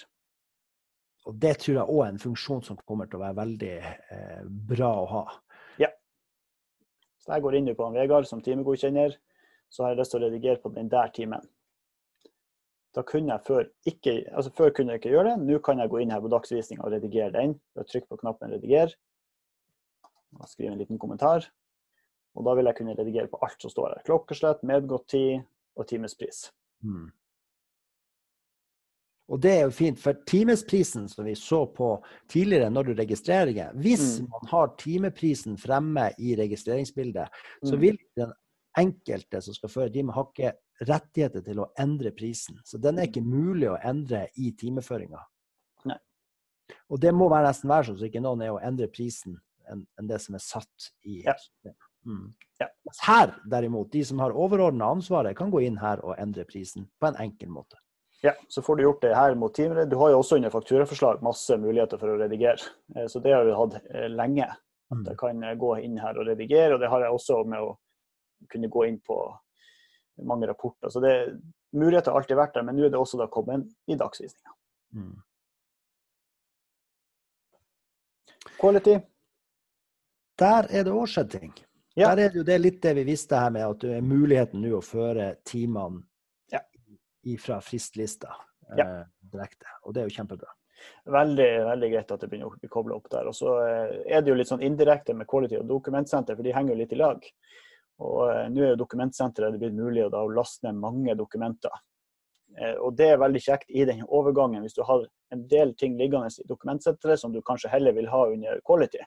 Og 1.28 1.36
det 1.44 1.58
tror 1.66 1.76
jeg 1.82 1.84
òg 1.84 2.00
er 2.06 2.14
en 2.14 2.24
funksjon 2.24 2.64
som 2.64 2.80
kommer 2.88 3.12
til 3.12 3.20
å 3.20 3.26
være 3.26 3.40
veldig 3.42 3.74
eh, 3.76 4.48
bra 4.72 4.94
å 5.02 5.06
ha. 5.12 5.26
Ja. 5.84 5.92
Så 7.20 7.36
jeg 7.36 7.44
går 7.44 7.60
inn 7.60 7.72
på 7.76 7.90
en 7.90 8.00
Vegard 8.00 8.32
som 8.32 8.40
timegodkjenner, 8.44 9.20
så 9.68 9.84
har 9.84 9.92
jeg 9.92 10.00
lyst 10.00 10.16
til 10.16 10.24
å 10.24 10.28
redigere 10.30 10.64
på 10.64 10.72
den 10.72 10.92
der 10.92 11.12
timen. 11.12 11.44
Da 12.96 13.04
kunne 13.04 13.36
jeg 13.36 13.50
før 13.52 13.68
ikke, 13.90 14.22
altså 14.32 14.56
før 14.56 14.72
kunne 14.72 14.96
jeg 14.96 15.04
ikke 15.04 15.18
gjøre 15.18 15.34
det. 15.34 15.44
Nå 15.44 15.60
kan 15.66 15.84
jeg 15.84 15.92
gå 15.92 16.00
inn 16.00 16.16
her 16.16 16.24
på 16.24 16.32
dagsvisninga 16.32 16.88
og 16.88 16.96
redigere 16.96 17.36
den. 17.36 17.60
ved 17.76 17.84
å 17.84 17.92
trykke 17.92 18.16
på 18.16 18.24
knappen 18.24 18.56
'rediger' 18.56 18.96
skrive 20.48 20.72
en 20.74 20.78
liten 20.82 21.00
kommentar. 21.00 21.46
Og 22.36 22.46
da 22.46 22.54
vil 22.58 22.66
jeg 22.66 22.76
kunne 22.80 22.96
redigere 22.98 23.30
på 23.30 23.40
alt 23.46 23.62
som 23.62 23.70
står 23.70 23.94
her. 23.94 24.04
Klokkeslett, 24.08 24.64
medgått 24.66 25.08
tid 25.14 25.44
og 25.78 25.88
timespris. 25.88 26.48
Mm. 26.84 27.12
Og 29.34 29.40
det 29.40 29.52
er 29.56 29.62
jo 29.64 29.72
fint, 29.72 30.00
for 30.02 30.18
timesprisen 30.28 31.06
som 31.10 31.26
vi 31.26 31.34
så 31.40 31.62
på 31.74 31.94
tidligere 32.30 32.70
når 32.74 32.90
du 32.90 32.94
registrerer, 32.98 33.72
hvis 33.80 34.20
Mm. 34.20 34.28
man 34.30 34.48
har 34.52 34.74
timeprisen 34.78 35.58
fremme 35.58 36.12
i 36.20 36.36
registreringsbildet, 36.36 37.30
så 37.64 37.76
Mm. 37.76 37.80
vil 37.82 37.98
den 38.18 38.34
enkelte 38.78 39.42
som 39.42 39.54
skal 39.54 39.70
føre 39.70 39.94
time, 39.94 40.12
har 40.12 40.26
ikke 40.26 40.54
rettigheter 40.82 41.42
til 41.46 41.60
å 41.60 41.72
endre 41.80 42.12
prisen. 42.12 42.60
Så 42.66 42.78
den 42.82 42.98
er 43.00 43.04
ikke 43.08 43.22
mulig 43.24 43.70
å 43.70 43.80
endre 43.86 44.28
i 44.38 44.52
timeføringa. 44.52 45.20
Og 46.90 47.00
det 47.00 47.14
må 47.14 47.30
være 47.30 47.48
nesten 47.48 47.70
være 47.70 47.84
sånn 47.86 47.98
så 48.00 48.06
ikke 48.10 48.22
noen 48.22 48.42
er 48.42 48.52
å 48.54 48.62
endre 48.64 48.88
prisen 48.88 49.38
enn 49.72 49.86
en 50.00 50.08
det 50.08 50.20
som 50.22 50.36
er 50.36 50.40
satt 50.44 50.92
i 51.06 51.22
Ja. 51.24 51.34
systemet. 51.34 51.90
Mm. 52.06 52.34
Ja. 52.60 52.68
Her, 53.02 53.36
derimot, 53.50 53.92
de 53.92 54.04
som 54.04 54.20
har 54.20 54.32
overordna 54.32 54.86
ansvaret, 54.92 55.36
kan 55.38 55.52
gå 55.52 55.62
inn 55.64 55.78
her 55.78 56.04
og 56.04 56.18
endre 56.20 56.44
prisen 56.46 56.90
på 57.00 57.08
en 57.08 57.16
enkel 57.16 57.50
måte. 57.50 57.78
Ja, 58.24 58.34
så 58.50 58.62
får 58.64 58.78
du 58.78 58.84
gjort 58.84 59.02
det 59.02 59.16
her 59.16 59.36
mot 59.36 59.54
teamet. 59.56 59.90
Du 59.90 59.98
har 59.98 60.10
jo 60.12 60.20
også 60.20 60.36
under 60.36 60.50
fakturaforslag 60.50 61.22
masse 61.22 61.58
muligheter 61.60 61.98
for 62.00 62.08
å 62.08 62.20
redigere. 62.20 62.60
Eh, 62.96 63.08
så 63.08 63.22
det 63.22 63.34
har 63.34 63.44
vi 63.46 63.52
hatt 63.52 63.82
eh, 63.90 64.08
lenge. 64.08 64.48
At 64.92 64.98
Mm. 64.98 65.06
jeg 65.08 65.18
kan 65.18 65.44
eh, 65.44 65.56
gå 65.56 65.84
inn 65.84 65.98
her 65.98 66.18
og 66.20 66.28
redigere. 66.28 66.74
Og 66.76 66.80
det 66.80 66.90
har 66.90 67.00
jeg 67.02 67.12
også 67.12 67.46
med 67.48 67.60
å 67.60 67.78
kunne 68.50 68.70
gå 68.70 68.88
inn 68.88 69.00
på 69.00 69.18
mange 70.24 70.48
rapporter. 70.48 70.90
Så 70.90 71.02
det, 71.02 71.42
muligheter 71.74 72.12
har 72.12 72.20
alltid 72.22 72.38
vært 72.38 72.54
der, 72.54 72.64
men 72.64 72.76
nå 72.76 72.86
er 72.86 72.90
det 72.90 73.00
også 73.00 73.18
da 73.18 73.28
kommet 73.28 73.66
i 73.88 73.96
dagsvisninga. 73.96 74.54
Mm. 74.94 75.22
Quality. 78.60 79.00
Der 80.40 80.68
er 80.70 80.84
det 80.88 80.94
òg 80.94 81.08
skjedd 81.12 81.30
ting. 81.36 81.54
Ja. 81.96 82.16
Der 82.16 82.24
er 82.26 82.30
det 82.34 82.40
jo 82.42 82.44
det 82.48 82.58
litt 82.62 82.82
det 82.82 82.96
vi 82.98 83.04
visste 83.06 83.38
her 83.38 83.52
med 83.54 83.68
at 83.68 83.84
det 83.86 83.98
er 84.00 84.02
muligheten 84.06 84.64
nå 84.64 84.72
å 84.80 84.82
føre 84.86 85.36
timene 85.46 86.04
Ja. 86.52 86.60
ifra 87.26 87.60
fristlista 87.62 88.32
Ja. 88.78 88.84
eh, 89.02 89.06
direkte. 89.32 89.66
Og 89.84 89.94
det 89.94 90.02
er 90.02 90.10
jo 90.10 90.16
kjempebra. 90.24 90.50
Veldig, 91.06 91.50
veldig 91.70 91.92
greit 91.92 92.12
at 92.12 92.20
det 92.20 92.30
begynner 92.30 92.48
å 92.50 92.60
bli 92.60 92.70
kobla 92.70 92.96
opp 92.96 93.10
der. 93.10 93.28
Og 93.28 93.34
så 93.38 93.54
eh, 93.62 94.04
er 94.18 94.22
det 94.22 94.30
jo 94.32 94.36
litt 94.36 94.50
sånn 94.50 94.64
indirekte 94.66 95.14
med 95.16 95.28
Quality 95.28 95.58
og 95.60 95.68
Dokumentsenter, 95.70 96.36
for 96.36 96.44
de 96.44 96.52
henger 96.52 96.74
jo 96.74 96.80
litt 96.82 96.94
i 96.94 97.00
lag. 97.00 97.24
Og 98.00 98.30
eh, 98.32 98.50
nå 98.50 98.64
er 98.64 98.70
jo 98.74 98.82
Dokumentsenteret 98.82 99.54
det 99.54 99.60
blitt 99.62 99.78
mulig 99.78 100.04
å 100.08 100.10
da 100.12 100.24
laste 100.26 100.66
ned 100.68 100.82
mange 100.82 101.16
dokumenter. 101.16 101.72
Eh, 102.58 102.74
og 102.82 102.96
det 102.98 103.12
er 103.14 103.22
veldig 103.22 103.42
kjekt 103.46 103.70
i 103.70 103.86
den 103.86 104.02
overgangen, 104.10 104.62
hvis 104.66 104.76
du 104.76 104.84
har 104.84 105.06
en 105.32 105.48
del 105.48 105.74
ting 105.76 105.96
liggende 105.98 106.28
i 106.28 106.48
Dokumentsenteret 106.50 107.20
som 107.20 107.32
du 107.32 107.42
kanskje 107.42 107.70
heller 107.70 107.94
vil 107.94 108.10
ha 108.10 108.26
under 108.34 108.60
Quality, 108.66 109.00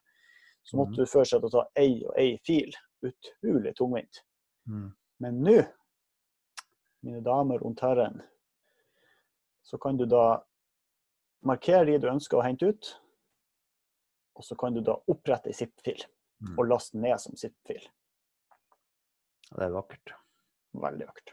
så 0.66 0.76
måtte 0.76 0.90
Mhm. 0.90 0.96
du 0.96 1.06
før 1.06 1.24
til 1.24 1.40
å 1.46 1.50
ta 1.50 1.62
ei 1.76 2.04
og 2.04 2.14
ei 2.18 2.38
fil. 2.46 2.72
Utrolig 3.06 3.74
tungvint. 3.76 4.22
Mm. 4.68 4.92
Men 5.20 5.40
nå, 5.44 5.62
mine 7.02 7.20
damer 7.22 7.62
og 7.64 7.78
herren, 7.80 8.22
så 9.62 9.78
kan 9.78 9.96
du 9.96 10.06
da 10.06 10.42
markere 11.44 11.86
de 11.86 11.98
du 11.98 12.08
ønsker 12.10 12.38
å 12.38 12.42
hente 12.44 12.66
ut. 12.68 13.00
Og 14.36 14.42
så 14.44 14.56
kan 14.58 14.74
du 14.74 14.80
da 14.80 14.96
opprette 15.08 15.46
ei 15.48 15.52
ZIP-fil 15.52 16.02
Mm. 16.40 16.58
og 16.58 16.66
laste 16.68 16.98
ned 16.98 17.18
som 17.20 17.32
ZIP-fil. 17.36 17.86
Det 19.54 19.62
er 19.62 19.70
vakkert. 19.70 20.12
Veldig 20.74 21.06
vakkert. 21.06 21.32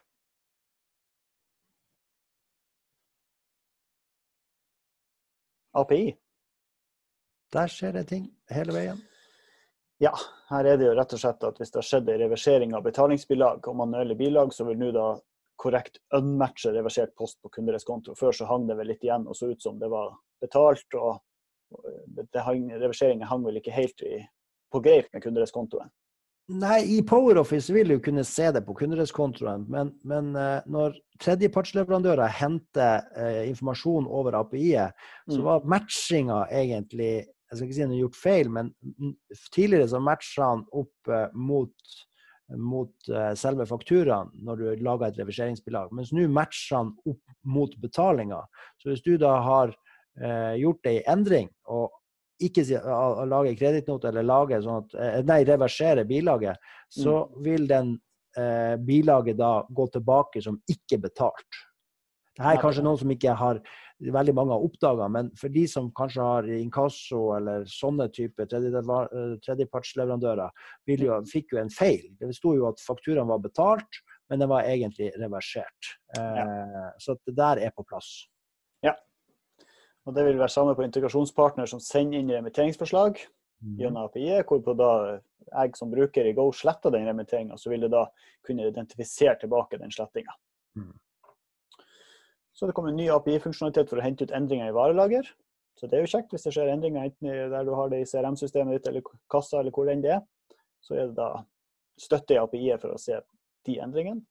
API. 5.73 6.13
Der 7.53 7.67
skjer 7.69 7.91
det 7.97 8.07
ting 8.09 8.29
hele 8.49 8.73
veien. 8.75 9.01
Ja, 10.03 10.11
her 10.49 10.67
er 10.67 10.79
det 10.79 10.89
jo 10.89 10.95
rett 10.97 11.13
og 11.15 11.21
slett 11.21 11.43
at 11.47 11.59
hvis 11.61 11.71
det 11.71 11.79
har 11.79 11.87
skjedd 11.87 12.09
en 12.11 12.19
reversering 12.25 12.73
av 12.75 12.83
betalingsbilag 12.83 13.69
og 13.69 13.77
manuelle 13.79 14.17
bilag, 14.19 14.51
så 14.51 14.65
vil 14.67 14.81
nå 14.81 14.91
da 14.95 15.13
korrekt 15.61 16.01
unmatche 16.17 16.73
reversert 16.75 17.13
post 17.15 17.37
på 17.43 17.51
kundereskonto. 17.53 18.15
Før 18.19 18.35
så 18.35 18.47
hang 18.49 18.65
det 18.67 18.75
vel 18.79 18.89
litt 18.91 19.05
igjen 19.05 19.27
og 19.29 19.37
så 19.37 19.53
ut 19.53 19.63
som 19.63 19.77
det 19.79 19.87
var 19.93 20.11
betalt, 20.43 20.97
og 20.97 21.21
hang, 22.35 22.65
reverseringen 22.73 23.27
hang 23.29 23.45
vel 23.45 23.61
ikke 23.61 23.75
helt 23.75 24.01
i, 24.03 24.19
på 24.73 24.81
greip 24.83 25.13
med 25.13 25.23
kundereskontoen. 25.23 25.91
Nei, 26.51 26.81
i 26.97 26.97
PowerOffice 27.07 27.71
vil 27.71 27.93
du 27.93 28.01
kunne 28.03 28.25
se 28.27 28.49
det 28.51 28.65
på 28.67 28.73
kundereskontoen, 28.75 29.63
men, 29.71 29.93
men 30.03 30.33
eh, 30.35 30.65
når 30.67 30.97
tredjepartsleverandører 31.23 32.33
henter 32.35 33.05
eh, 33.15 33.45
informasjon 33.47 34.09
over 34.11 34.35
API-et, 34.41 34.91
så 35.29 35.39
Mm. 35.39 35.45
var 35.45 35.63
matchinga 35.71 36.41
egentlig 36.51 37.13
Jeg 37.53 37.59
skal 37.59 37.67
ikke 37.67 37.77
si 37.77 37.83
han 37.85 37.91
har 37.93 38.01
gjort 38.01 38.17
feil, 38.17 38.47
men 38.49 38.71
mm, 38.81 39.13
tidligere 39.53 39.89
så 39.91 39.99
matcha 40.01 40.49
han 40.55 40.63
opp 40.73 41.11
eh, 41.13 41.35
mot, 41.37 41.91
mot 42.57 43.09
eh, 43.13 43.33
selve 43.37 43.67
fakturaen 43.69 44.31
når 44.41 44.61
du 44.61 44.85
lager 44.87 45.11
et 45.11 45.19
reverseringsbilag, 45.21 45.91
mens 45.93 46.09
nå 46.17 46.25
matcher 46.33 46.79
han 46.79 46.89
opp 47.05 47.35
mot 47.45 47.75
betalinga. 47.83 48.41
Så 48.81 48.89
hvis 48.89 49.05
du 49.05 49.11
da 49.21 49.35
har 49.45 49.75
eh, 50.17 50.55
gjort 50.63 50.89
ei 50.89 51.03
endring 51.13 51.51
og 51.69 51.93
ikke 52.41 52.65
si, 52.65 52.73
lage 53.29 53.53
kredittnote 53.59 54.09
eller 54.09 54.25
lage 54.25 54.57
sånn 54.65 54.81
at, 54.81 54.97
eh, 54.97 55.19
nei, 55.29 55.43
reversere 55.45 56.07
bilaget, 56.09 56.57
så 56.89 57.19
vil 57.45 57.69
den 57.69 57.93
eh, 58.37 58.73
bilaget 58.81 59.37
da 59.37 59.59
gå 59.69 59.87
tilbake 59.93 60.41
som 60.41 60.57
ikke 60.65 61.03
betalt. 61.05 61.61
Dette 62.33 62.49
er 62.49 62.61
kanskje 62.61 62.81
noen 62.81 62.97
som 62.97 63.13
ikke 63.13 63.37
har 63.37 63.61
veldig 63.99 64.33
mange 64.35 64.55
har 64.55 64.63
oppdaga, 64.65 65.07
men 65.11 65.29
for 65.39 65.53
de 65.53 65.63
som 65.69 65.91
kanskje 65.95 66.25
har 66.25 66.49
inkasso 66.55 67.21
eller 67.37 67.67
sånne 67.69 68.09
type 68.13 68.47
eh, 68.47 69.35
tredjepartsleverandører, 69.45 70.65
jo, 70.89 71.19
fikk 71.29 71.53
jo 71.55 71.61
en 71.61 71.71
feil. 71.73 72.09
Det 72.19 72.33
sto 72.35 72.55
jo 72.57 72.67
at 72.71 72.81
fakturaen 72.83 73.29
var 73.29 73.43
betalt, 73.43 74.01
men 74.31 74.41
den 74.41 74.51
var 74.51 74.67
egentlig 74.67 75.11
reversert. 75.19 75.93
Eh, 76.17 76.89
Så 76.99 77.17
det 77.25 77.35
der 77.37 77.61
er 77.67 77.71
på 77.75 77.85
plass. 77.87 78.27
Ja. 78.83 78.95
Og 80.05 80.15
Det 80.15 80.25
vil 80.25 80.39
være 80.39 80.51
samme 80.51 80.75
på 80.75 80.83
integrasjonspartner 80.83 81.65
som 81.69 81.79
sender 81.79 82.19
inn 82.19 82.31
remitteringsforslag 82.31 83.21
gjennom 83.79 84.09
API, 84.09 84.41
hvorpå 84.43 84.73
da 84.75 85.19
jeg 85.45 85.77
som 85.77 85.91
bruker 85.91 86.27
i 86.27 86.33
Go 86.35 86.49
sletter 86.51 86.91
den 86.91 87.07
remitteringa, 87.07 87.57
så 87.57 87.71
vil 87.71 87.85
det 87.85 87.91
da 87.93 88.05
kunne 88.45 88.67
identifisere 88.67 89.37
tilbake 89.39 89.79
den 89.79 89.91
slettinga. 89.91 90.35
Mm. 90.75 90.91
Så 92.63 92.67
det 92.67 92.73
kommer 92.77 92.93
en 92.93 92.95
ny 92.95 93.09
API-funksjonalitet 93.11 93.89
for 93.91 93.99
å 93.99 94.03
hente 94.05 94.23
ut 94.23 94.31
endringer 94.31 94.69
i 94.69 94.73
varelager. 94.75 95.25
Så 95.75 95.89
det 95.91 95.97
er 95.97 96.05
jo 96.05 96.11
kjekt 96.13 96.29
hvis 96.31 96.45
det 96.45 96.53
skjer 96.55 96.69
endringer 96.71 97.09
enten 97.09 97.33
der 97.51 97.65
du 97.67 97.73
har 97.75 97.89
det 97.91 97.97
i 97.99 98.05
CRM-systemet 98.07 98.77
ditt 98.77 98.87
eller 98.87 99.03
kassa 99.27 99.59
eller 99.59 99.75
hvor 99.75 99.89
enn 99.91 99.99
det 100.05 100.13
er. 100.15 100.21
Så 100.79 100.95
er 100.95 101.09
det 101.09 101.17
da 101.17 101.41
støtte 101.99 102.37
i 102.37 102.39
API-et 102.39 102.79
for 102.79 102.95
å 102.95 103.01
se 103.03 103.17
de 103.67 103.75
endringene. 103.83 104.23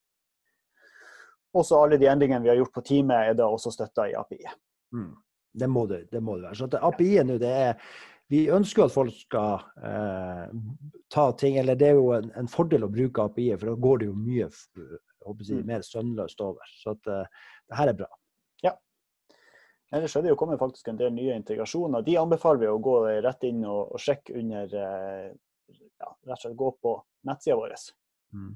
Også 1.61 1.77
alle 1.77 2.01
de 2.01 2.09
endringene 2.09 2.41
vi 2.47 2.55
har 2.55 2.57
gjort 2.63 2.73
på 2.79 2.85
teamet 2.89 3.35
er 3.35 3.37
da 3.37 3.51
også 3.53 3.75
støtta 3.77 4.09
i 4.09 4.17
API. 4.17 4.41
Mm. 4.97 5.13
Det 5.61 5.69
må 5.69 5.85
det, 5.93 6.01
det 6.09 6.25
må 6.25 6.39
det 6.39 6.49
være. 6.49 6.61
Så 6.63 6.71
at 6.73 6.79
API-et 6.89 7.29
nå, 7.29 7.37
det 7.37 7.53
er 7.67 8.01
Vi 8.33 8.47
ønsker 8.49 8.87
at 8.87 8.97
folk 8.97 9.13
skal 9.13 9.61
eh, 9.85 10.49
ta 11.13 11.27
ting 11.37 11.59
Eller 11.61 11.77
det 11.77 11.91
er 11.91 11.99
jo 11.99 12.15
en, 12.17 12.33
en 12.33 12.49
fordel 12.49 12.89
å 12.89 12.95
bruke 12.97 13.29
API-et, 13.29 13.61
for 13.61 13.75
da 13.75 13.77
går 13.77 14.01
det 14.01 14.09
jo 14.09 14.17
mye 14.17 14.49
jeg 14.49 15.01
Mm. 15.23 15.67
mer 15.67 15.83
sønnløst 15.87 16.41
over. 16.41 16.65
Så 16.83 16.97
at 16.97 17.07
eh, 17.07 17.27
det 17.69 17.77
her 17.77 17.89
er 17.89 17.93
bra. 18.01 18.09
Ellers 19.93 20.17
er 20.17 20.25
det 20.25 20.33
jo 20.33 20.39
kommet 20.41 20.61
faktisk 20.61 20.89
en 20.89 20.97
del 20.97 21.13
nye 21.13 21.37
integrasjoner. 21.37 22.05
De 22.07 22.17
anbefaler 22.17 22.63
vi 22.63 22.69
å 22.73 22.79
gå 22.81 22.97
rett 23.25 23.43
inn 23.45 23.61
og, 23.69 23.93
og 23.93 24.01
sjekke 24.01 24.35
under 24.41 24.77
eh, 24.81 25.33
ja, 26.01 26.13
Rett 26.27 26.39
og 26.39 26.45
slett 26.47 26.57
gå 26.59 26.71
på 26.83 26.95
nettsida 27.29 27.57
vår. 27.61 27.75
Mm. 28.33 28.55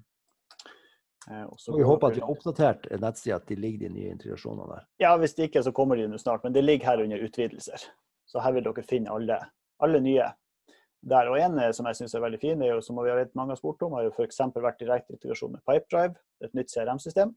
Eh, 1.31 1.45
og 1.45 1.77
vi 1.77 1.85
håper 1.85 2.09
at 2.09 2.17
vi 2.17 2.25
har 2.25 2.33
oppdatert 2.33 2.89
nettsida, 3.03 3.37
at 3.37 3.53
de 3.53 3.59
ligger 3.61 3.85
de 3.85 3.93
nye 3.99 4.15
integrasjonene 4.15 4.71
der. 4.73 4.89
Ja, 5.03 5.13
hvis 5.21 5.37
det 5.37 5.51
ikke, 5.51 5.63
så 5.67 5.75
kommer 5.77 6.01
de 6.01 6.09
nå 6.09 6.19
snart. 6.23 6.45
Men 6.47 6.57
det 6.57 6.65
ligger 6.65 6.93
her 6.93 7.05
under 7.05 7.29
utvidelser. 7.29 7.85
Så 8.27 8.43
her 8.43 8.57
vil 8.57 8.67
dere 8.67 8.87
finne 8.87 9.13
alle, 9.13 9.39
alle 9.85 10.03
nye 10.03 10.31
der. 11.07 11.31
Og 11.33 11.39
en 11.41 11.61
eh, 11.63 11.73
som 11.77 11.89
jeg 11.91 12.01
syns 12.01 12.17
er 12.17 12.25
veldig 12.25 12.41
fin, 12.43 12.63
er 12.63 12.75
jo, 12.75 12.83
som 12.85 12.99
vi 13.03 13.13
har 13.13 13.21
vet 13.21 13.35
mange 13.39 13.55
har 13.55 13.61
spurt 13.61 13.85
om, 13.87 13.99
har 13.99 14.09
jo 14.09 14.15
f.eks. 14.15 14.41
vært 14.57 14.81
direkte 14.83 15.17
integrasjon 15.19 15.57
med 15.57 15.65
Pipedrive, 15.69 16.17
et 16.45 16.57
nytt 16.57 16.73
CRM-system. 16.73 17.37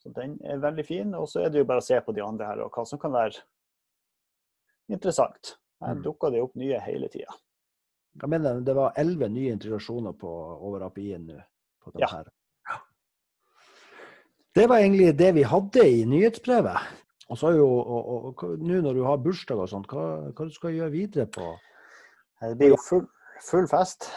Så 0.00 0.12
den 0.16 0.38
er 0.44 0.56
veldig 0.62 0.84
fin. 0.86 1.14
Og 1.14 1.28
så 1.28 1.44
er 1.44 1.50
det 1.52 1.58
jo 1.60 1.68
bare 1.68 1.82
å 1.82 1.84
se 1.84 1.98
på 2.00 2.14
de 2.16 2.22
andre 2.24 2.46
her, 2.46 2.60
og 2.64 2.72
hva 2.72 2.86
som 2.88 2.98
kan 2.98 3.12
være 3.12 3.36
interessant. 4.90 5.56
Her 5.80 5.94
Mm. 5.94 6.02
dukker 6.02 6.30
det 6.32 6.42
opp 6.42 6.54
nye 6.56 6.78
hele 6.80 7.08
tida. 7.08 7.32
Jeg 8.20 8.28
mener 8.28 8.60
det 8.60 8.74
var 8.76 8.92
elleve 8.96 9.28
nye 9.30 9.52
integrasjoner 9.52 10.12
på, 10.18 10.28
over 10.60 10.82
API-en 10.86 11.26
nå. 11.26 11.38
på 11.82 11.90
den 11.92 12.00
Ja. 12.00 12.06
her. 12.08 12.24
Det 14.54 14.68
var 14.68 14.78
egentlig 14.78 15.16
det 15.16 15.34
vi 15.34 15.42
hadde 15.42 15.84
i 15.88 16.04
nyhetsbrevet. 16.04 16.76
Og 17.30 17.38
så 17.38 17.48
er 17.52 17.56
jo, 17.56 17.68
og, 17.78 18.42
nå 18.58 18.80
når 18.82 18.94
du 18.94 19.04
har 19.04 19.16
bursdag 19.16 19.58
og 19.62 19.68
sånt, 19.68 19.86
hva, 19.86 20.32
hva 20.34 20.44
du 20.44 20.50
skal 20.50 20.70
gjøre 20.74 20.90
videre 20.90 21.26
på 21.26 21.56
Det 22.40 22.56
blir 22.58 22.68
jo 22.70 22.76
full, 22.88 23.06
full 23.50 23.66
fest 23.68 24.10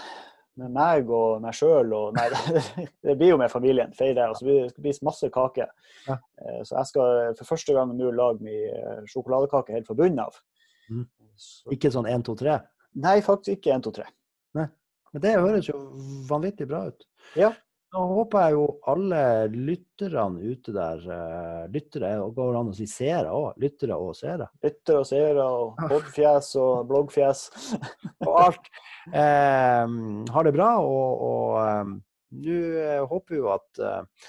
med 0.62 0.70
meg 0.76 1.10
og 1.10 1.40
meg 1.42 1.56
sjøl 1.58 1.94
og 1.98 2.14
Nei, 2.18 2.28
det 3.06 3.16
blir 3.18 3.34
jo 3.34 3.38
med 3.42 3.50
familien. 3.52 3.94
Feire. 3.98 4.30
Og 4.30 4.38
så 4.38 4.46
blir 4.46 4.60
det 4.68 4.74
spist 4.76 5.04
masse 5.06 5.30
kake. 5.34 5.66
Ja. 6.08 6.18
Eh, 6.42 6.60
Så 6.68 6.76
jeg 6.78 6.90
skal 6.92 7.34
for 7.40 7.50
første 7.56 7.74
gang 7.74 7.94
nå 7.98 8.12
lage 8.14 8.44
min 8.46 8.70
eh, 8.70 9.02
sjokoladekake 9.10 9.74
helt 9.74 9.88
fra 9.90 9.98
bunnen 9.98 10.22
av. 10.26 10.38
Mm. 10.90 11.08
Ikke 11.74 11.90
sånn 11.94 12.06
1, 12.12 12.26
2, 12.28 12.36
3? 12.44 12.60
nei, 13.02 13.16
faktisk 13.26 13.58
ikke 13.58 13.72
1, 13.74 13.84
2, 13.88 13.92
3. 14.04 14.10
Men 15.14 15.22
det 15.22 15.32
høres 15.38 15.68
jo 15.70 15.78
vanvittig 16.30 16.66
bra 16.70 16.88
ut. 16.90 17.04
Ja. 17.38 17.52
Da 17.94 18.02
håper 18.10 18.42
jeg 18.42 18.54
jo 18.56 18.62
alle 18.90 19.18
lytterne 19.54 20.42
ute 20.42 20.74
der 20.74 21.04
eh, 21.14 21.66
Lyttere 21.70 22.16
og 22.24 22.32
går 22.40 22.56
an 22.58 22.72
å 22.72 22.74
si 22.74 22.88
seere 22.90 23.30
òg. 23.30 23.60
Lyttere 23.62 23.98
og 24.02 24.16
seere. 24.18 24.48
Lyttere 24.66 25.04
og 25.04 25.06
seere 25.06 25.46
og 25.46 25.84
podfjes 25.92 26.50
og 26.64 26.88
bloggfjes. 26.90 27.44
Og 28.26 28.34
alt. 28.40 28.72
Eh, 29.14 29.94
har 30.34 30.48
det 30.48 30.56
bra. 30.56 30.72
Og, 30.82 31.24
og 31.28 31.62
eh, 31.62 31.94
nå 32.42 32.60
eh, 32.82 33.06
håper 33.14 33.36
vi 33.36 33.42
jo 33.44 33.52
at 33.54 33.86
eh, 33.86 34.28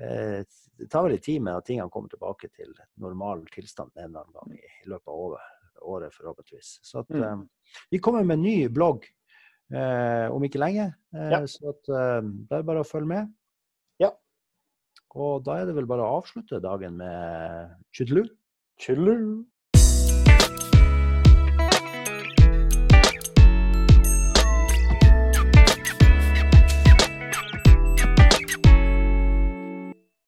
eh, 0.00 0.38
Det 0.80 0.88
tar 0.88 1.04
vel 1.04 1.18
litt 1.18 1.26
tid 1.28 1.44
med 1.44 1.58
at 1.58 1.68
tingene 1.68 1.92
kommer 1.92 2.08
tilbake 2.08 2.48
til 2.48 2.72
normal 3.02 3.44
tilstand 3.52 3.92
en 3.92 4.08
eller 4.08 4.22
annen 4.24 4.38
gang 4.38 4.56
i, 4.56 4.70
løpet 4.88 5.12
av 5.12 5.36
året, 5.82 6.14
forhåpentligvis. 6.16 6.78
Så 6.80 7.04
at, 7.04 7.12
eh, 7.12 7.44
vi 7.92 8.00
kommer 8.00 8.24
med 8.24 8.40
en 8.40 8.48
ny 8.48 8.56
blogg 8.72 9.04
eh, 9.72 10.26
om 10.32 10.44
ikke 10.44 10.60
lenge. 10.62 10.90
Eh, 11.14 11.30
Ja. 11.32 11.40
Så 11.46 11.72
at, 11.72 11.88
eh, 11.88 12.20
det 12.50 12.58
er 12.58 12.62
bare 12.68 12.82
å 12.84 12.88
følge 12.88 13.08
med. 13.08 13.32
Ja. 14.00 14.10
Og 15.14 15.44
da 15.44 15.58
er 15.60 15.66
det 15.66 15.74
vel 15.76 15.86
bare 15.86 16.04
å 16.04 16.20
avslutte 16.22 16.60
dagen 16.62 16.96
med 16.96 17.74
tjudelu. 17.92 18.24
Tjullu! 18.80 19.44